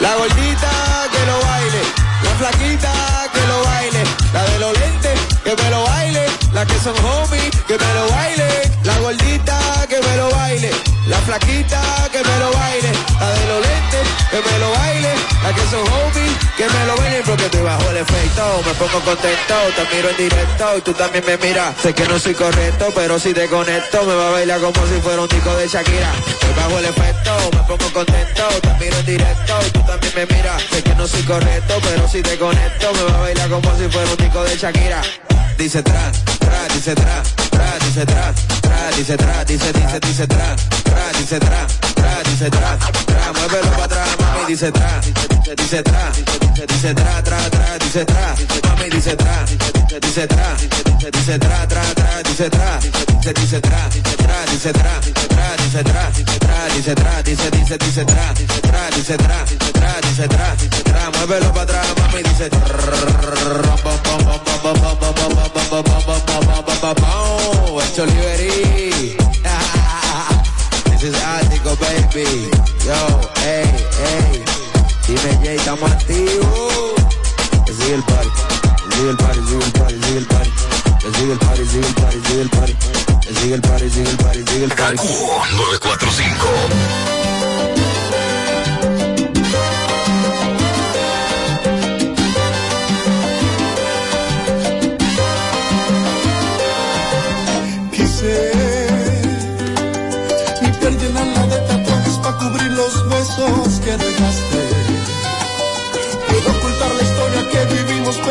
[0.00, 0.70] La gordita
[1.12, 1.82] que lo baile,
[2.22, 2.92] la flaquita
[3.32, 4.02] que lo baile,
[4.32, 6.26] la de los lentes que me lo baile,
[6.60, 8.48] la que son homies que me lo baile,
[8.84, 9.58] la gordita
[9.88, 10.70] que me lo baile,
[11.06, 11.80] la flaquita
[12.12, 15.08] que me lo baile, la de los lentes que me lo baile,
[15.42, 17.22] la que son homies que me lo baile.
[17.24, 21.24] Porque estoy bajo el efecto, me pongo contento, te miro en directo y tú también
[21.24, 24.60] me miras, sé que no soy correcto, pero si te conecto me va a bailar
[24.60, 28.84] como si fuera un tico de Shakira, estoy bajo el efecto, me pongo contento, te
[28.84, 32.20] miro en directo y tú también me miras, sé que no soy correcto, pero si
[32.20, 35.00] te conecto me va a bailar como si fuera un tico de Shakira.
[35.60, 40.54] Dice tra, tra, dice tra, tra, dice tra, tra, dice tra, dice, dice, dice tra,
[40.84, 45.00] tra, dice tra, tra, dice tra, tra, muévelo para atrás, mami, dice tra,
[45.54, 48.34] dice, dice tra, dice, dice tra, tra, tra, dice tra,
[48.64, 53.60] mami, dice tra, dice, dice tra, dice, dice tra, tra, tra, dice tra, dice, dice
[53.60, 58.88] tra, tra, dice tra, tra, dice tra, tra, dice tra, dice, dice, dice tra, tra,
[58.90, 62.50] dice tra, tra, dice tra, tra, muévelo para atrás, mami, dice el
[67.96, 69.16] Cholivery.
[70.90, 72.50] This is Ático, baby.
[72.84, 73.64] Yo, hey,
[74.04, 74.59] hey.
[75.10, 76.94] Dime, Jay, estamos activos.
[77.92, 78.28] El party.
[78.94, 80.50] Sigue el party, sigue el party, sigue el party.
[81.02, 82.76] El party, sigue el party, sigue el party.
[83.26, 85.02] Sigue el sigue el party, sigue el party.
[85.02, 86.46] 945.
[97.90, 98.60] Quise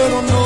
[0.10, 0.39] vivimos, pero no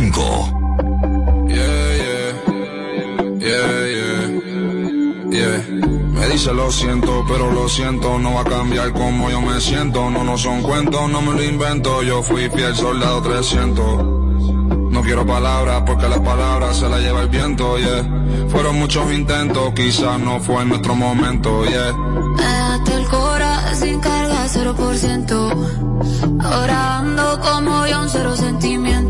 [0.00, 1.46] 945.
[1.48, 2.32] Yeah, yeah,
[3.38, 4.22] yeah, yeah,
[5.30, 5.58] yeah.
[6.14, 10.10] Me dice lo siento, pero lo siento, no va a cambiar como yo me siento.
[10.10, 12.02] No, no son cuentos, no me lo invento.
[12.02, 14.04] Yo fui fiel soldado 300.
[14.90, 18.04] No quiero palabras porque las palabras se las lleva el viento, yeah.
[18.48, 21.94] Fueron muchos intentos, quizás no fue nuestro momento, yeah.
[22.36, 25.90] Déjate el cora sin carga, 0%.
[26.42, 29.09] Ahora ando como yo, un cero sentimiento.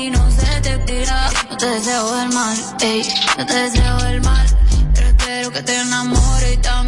[1.61, 3.03] te deseo el mal, ey,
[3.37, 4.47] no te deseo el mal.
[4.95, 6.80] Pero espero que te enamore y también